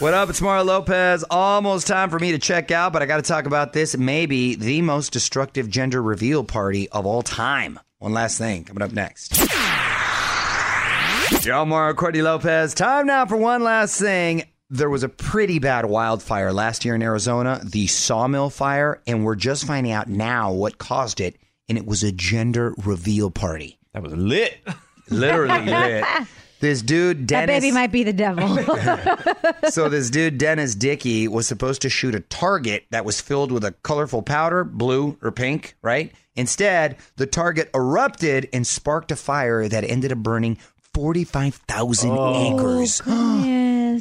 What 0.00 0.14
up? 0.14 0.30
It's 0.30 0.40
Mario 0.40 0.64
Lopez. 0.64 1.24
Almost 1.30 1.86
time 1.86 2.08
for 2.08 2.18
me 2.18 2.32
to 2.32 2.38
check 2.38 2.70
out, 2.70 2.92
but 2.92 3.02
I 3.02 3.06
got 3.06 3.16
to 3.18 3.22
talk 3.22 3.44
about 3.44 3.74
this. 3.74 3.96
Maybe 3.96 4.54
the 4.54 4.80
most 4.80 5.12
destructive 5.12 5.68
gender 5.68 6.02
reveal 6.02 6.42
party 6.42 6.88
of 6.88 7.04
all 7.04 7.20
time. 7.20 7.78
One 7.98 8.14
last 8.14 8.38
thing 8.38 8.64
coming 8.64 8.82
up 8.82 8.92
next. 8.92 9.38
Yo, 11.44 11.64
Mario 11.66 11.94
Courtney 11.94 12.22
Lopez. 12.22 12.72
Time 12.72 13.06
now 13.06 13.26
for 13.26 13.36
one 13.36 13.62
last 13.62 14.00
thing. 14.00 14.44
There 14.72 14.88
was 14.88 15.02
a 15.02 15.08
pretty 15.08 15.58
bad 15.58 15.86
wildfire 15.86 16.52
last 16.52 16.84
year 16.84 16.94
in 16.94 17.02
Arizona, 17.02 17.60
the 17.64 17.88
Sawmill 17.88 18.50
Fire, 18.50 19.02
and 19.04 19.24
we're 19.24 19.34
just 19.34 19.64
finding 19.66 19.92
out 19.92 20.08
now 20.08 20.52
what 20.52 20.78
caused 20.78 21.20
it, 21.20 21.36
and 21.68 21.76
it 21.76 21.84
was 21.84 22.04
a 22.04 22.12
gender 22.12 22.72
reveal 22.84 23.32
party. 23.32 23.78
That 23.94 24.04
was 24.04 24.12
lit. 24.14 24.58
Literally 25.10 25.64
lit. 25.66 26.04
This 26.60 26.82
dude, 26.82 27.26
That 27.28 27.46
baby 27.46 27.72
might 27.72 27.90
be 27.90 28.04
the 28.04 28.12
devil. 28.12 28.46
so 29.70 29.88
this 29.88 30.08
dude 30.10 30.38
Dennis 30.38 30.74
Dickey 30.76 31.26
was 31.26 31.48
supposed 31.48 31.82
to 31.82 31.88
shoot 31.88 32.14
a 32.14 32.20
target 32.20 32.84
that 32.90 33.04
was 33.04 33.20
filled 33.20 33.50
with 33.50 33.64
a 33.64 33.72
colorful 33.82 34.22
powder, 34.22 34.62
blue 34.62 35.16
or 35.22 35.32
pink, 35.32 35.74
right? 35.82 36.12
Instead, 36.36 36.96
the 37.16 37.26
target 37.26 37.70
erupted 37.74 38.48
and 38.52 38.64
sparked 38.66 39.10
a 39.10 39.16
fire 39.16 39.68
that 39.68 39.82
ended 39.84 40.12
up 40.12 40.18
burning 40.18 40.58
45,000 40.94 42.10
acres. 42.12 43.00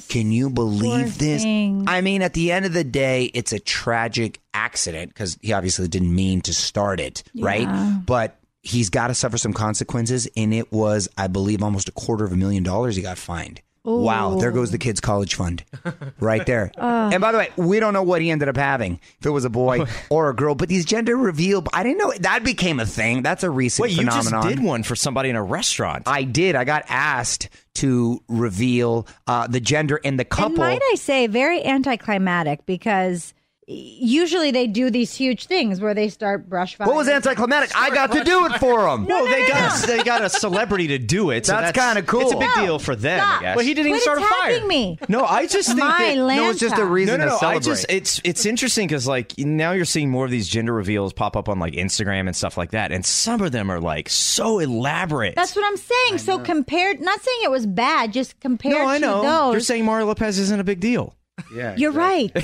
Can 0.08 0.32
you 0.32 0.50
believe 0.50 1.18
this? 1.18 1.44
thing. 1.44 1.86
I 1.88 2.02
mean, 2.02 2.22
at 2.22 2.34
the 2.34 2.52
end 2.52 2.66
of 2.66 2.74
the 2.74 2.84
day, 2.84 3.26
it's 3.34 3.52
a 3.54 3.60
tragic 3.60 4.40
accident 4.54 5.10
because 5.14 5.38
he 5.42 5.54
obviously 5.54 5.88
didn't 5.88 6.14
mean 6.14 6.42
to 6.42 6.54
start 6.54 7.00
it, 7.00 7.24
right? 7.40 7.68
But 8.06 8.38
he's 8.62 8.90
got 8.90 9.08
to 9.08 9.14
suffer 9.14 9.38
some 9.38 9.54
consequences. 9.54 10.28
And 10.36 10.54
it 10.54 10.72
was, 10.72 11.08
I 11.18 11.28
believe, 11.28 11.64
almost 11.64 11.90
a 11.90 11.94
quarter 11.94 12.26
of 12.26 12.32
a 12.32 12.36
million 12.38 12.64
dollars 12.64 12.96
he 12.96 13.02
got 13.02 13.18
fined. 13.18 13.62
Wow, 13.84 14.36
there 14.36 14.52
goes 14.52 14.72
the 14.72 14.78
kid's 14.78 15.00
college 15.00 15.36
fund 15.36 15.64
right 16.20 16.46
there. 16.46 16.72
and 16.78 17.22
by 17.22 17.32
the 17.32 17.38
way, 17.38 17.50
we 17.56 17.80
don't 17.80 17.94
know 17.94 18.04
what 18.04 18.22
he 18.22 18.30
ended 18.30 18.50
up 18.50 18.58
having, 18.58 19.00
if 19.20 19.26
it 19.26 19.30
was 19.30 19.46
a 19.46 19.50
boy 19.50 19.86
or 20.10 20.30
a 20.30 20.36
girl, 20.36 20.56
but 20.56 20.70
these 20.70 20.86
gender 20.86 21.16
reveal, 21.16 21.64
I 21.74 21.84
didn't 21.84 21.98
know 21.98 22.14
that 22.20 22.44
became 22.44 22.80
a 22.80 22.86
thing. 22.86 23.22
That's 23.22 23.44
a 23.44 23.50
recent 23.50 23.84
Wait, 23.84 23.98
you 23.98 24.04
just 24.04 24.28
phenomenon. 24.28 24.56
did 24.56 24.64
one 24.64 24.84
for 24.84 24.96
somebody 24.96 25.30
in 25.30 25.36
a 25.36 25.44
restaurant. 25.44 26.04
I 26.08 26.24
did. 26.24 26.56
I 26.56 26.64
got 26.64 26.86
asked 26.88 27.50
to 27.76 28.22
reveal 28.28 29.08
uh, 29.28 29.48
the 29.48 29.60
gender 29.60 29.98
in 29.98 30.18
the 30.18 30.26
couple. 30.26 30.48
And 30.48 30.58
might 30.58 30.82
I 30.92 30.96
say, 30.96 31.28
very 31.28 31.66
anticlimactic 31.66 32.66
because 32.66 33.34
usually 33.70 34.52
they 34.52 34.68
do 34.68 34.90
these 34.90 35.14
huge 35.14 35.46
things 35.46 35.80
where 35.80 35.94
they 35.94 36.10
start 36.10 36.50
brush 36.50 36.76
fire. 36.76 36.88
What 36.88 36.96
was 36.96 37.08
anticlimactic? 37.08 37.72
I 37.76 37.90
got 37.92 38.12
to 38.14 38.24
do 38.24 38.46
it 38.48 38.60
for 38.60 38.84
them. 38.84 39.06
No, 39.06 39.26
they 39.30 39.48
got 39.48 39.84
a, 39.84 39.88
they 39.88 40.04
got 40.04 40.24
a 40.24 40.30
celebrity 40.30 40.88
to 40.88 40.98
do 40.98 41.30
it. 41.30 41.46
So 41.46 41.54
That's 41.54 41.74
that's, 41.78 41.94
kinda 41.96 42.04
cool. 42.08 42.22
It's 42.22 42.32
a 42.34 42.38
big 42.38 42.50
No, 42.56 42.66
deal 42.66 42.80
for 42.80 42.96
them. 42.96 43.20
stop. 43.20 43.40
I 43.40 43.42
guess. 43.44 43.56
Well, 43.58 43.66
he 43.66 43.74
didn't 43.74 43.90
even 43.90 44.02
start 44.02 44.18
a 44.18 44.22
fire. 44.22 44.50
attacking 44.50 44.68
me. 44.68 44.98
No, 45.08 45.24
I 45.24 45.46
just 45.46 45.68
think 45.68 45.80
My 45.80 46.16
that, 46.16 46.18
land 46.18 46.42
No, 46.42 46.50
it's 46.50 46.60
just 46.60 46.78
a 46.78 46.86
reason 46.86 47.20
no, 47.20 47.26
no, 47.28 47.38
to 47.38 47.46
no. 47.46 47.50
I 47.50 47.60
just 47.60 47.86
it's 47.90 48.20
it's 48.24 48.46
interesting 48.46 48.88
because 48.88 49.08
like 49.08 49.38
now 49.38 49.72
you're 49.72 49.86
seeing 49.86 50.10
more 50.10 50.26
of 50.26 50.32
these 50.32 50.48
gender 50.48 50.74
reveals 50.74 51.14
pop 51.14 51.36
up 51.38 51.48
on 51.48 51.60
like 51.60 51.74
Instagram 51.74 52.28
and 52.28 52.36
stuff 52.36 52.58
like 52.58 52.72
that, 52.72 52.92
and 52.92 53.06
some 53.06 53.42
of 53.42 53.52
them 53.52 53.70
are 53.70 53.80
like 53.80 54.10
so 54.10 54.60
elaborate. 54.60 55.36
That's 55.36 55.56
what 55.56 55.66
I'm 55.66 55.78
saying. 55.78 56.18
So 56.20 56.40
compared, 56.40 57.02
not 57.02 57.22
saying 57.22 57.40
it 57.44 57.52
was 57.52 57.66
bad, 57.66 58.14
just 58.14 58.40
compared 58.40 58.76
no, 58.76 58.88
I 58.88 58.96
to 59.00 59.06
know. 59.06 59.22
those. 59.22 59.54
You're 59.54 59.62
saying 59.62 59.86
Mario 59.86 60.08
Lopez 60.08 60.40
isn't 60.40 60.60
a 60.60 60.64
big 60.64 60.80
deal. 60.80 61.16
Yeah. 61.54 61.76
You're 61.78 61.92
right. 61.92 62.32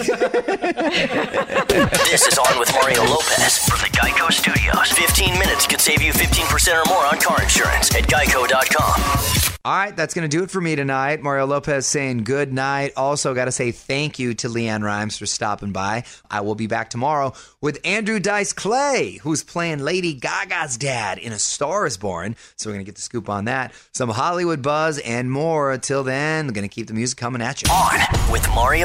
This 2.16 2.28
is 2.28 2.38
On 2.38 2.60
with 2.60 2.72
Mario 2.74 3.04
Lopez 3.04 3.58
from 3.68 3.80
the 3.80 3.90
Geico 3.98 4.32
Studios. 4.32 4.92
15 4.94 5.34
minutes 5.38 5.68
could 5.68 5.82
save 5.82 6.02
you 6.02 6.14
15% 6.14 6.86
or 6.86 6.90
more 6.90 7.06
on 7.06 7.20
car 7.20 7.42
insurance 7.42 7.94
at 7.94 8.04
geico.com. 8.04 9.52
All 9.66 9.76
right, 9.76 9.96
that's 9.96 10.14
going 10.14 10.30
to 10.30 10.38
do 10.38 10.44
it 10.44 10.52
for 10.52 10.62
me 10.62 10.76
tonight. 10.76 11.24
Mario 11.24 11.48
Lopez 11.48 11.88
saying 11.88 12.24
good 12.24 12.54
night. 12.54 12.94
Also, 12.96 13.34
got 13.34 13.46
to 13.46 13.52
say 13.52 13.72
thank 13.72 14.20
you 14.20 14.36
to 14.36 14.48
LeAnn 14.48 14.84
Rimes 14.84 15.18
for 15.18 15.26
stopping 15.26 15.72
by. 15.72 16.04
I 16.30 16.42
will 16.42 16.54
be 16.54 16.68
back 16.68 16.92
tomorrow 16.92 17.34
with 17.62 17.80
Andrew 17.84 18.20
Dice 18.20 18.54
Clay, 18.54 19.14
who's 19.24 19.44
playing 19.44 19.80
Lady 19.80 20.14
Gaga's 20.14 20.78
dad 20.78 21.18
in 21.18 21.34
A 21.34 21.40
Star 21.40 21.88
is 21.88 21.98
Born. 21.98 22.36
So, 22.58 22.70
we're 22.70 22.76
going 22.76 22.86
to 22.86 22.90
get 22.90 22.96
the 22.96 23.02
scoop 23.02 23.28
on 23.28 23.46
that, 23.46 23.74
some 23.92 24.10
Hollywood 24.10 24.62
buzz, 24.62 25.00
and 25.00 25.32
more. 25.32 25.72
Until 25.72 26.04
then, 26.04 26.46
we're 26.46 26.54
going 26.54 26.70
to 26.70 26.74
keep 26.74 26.86
the 26.86 26.94
music 26.94 27.18
coming 27.18 27.42
at 27.42 27.64
you. 27.64 27.70
On 27.72 28.32
with 28.32 28.48
Mario 28.50 28.85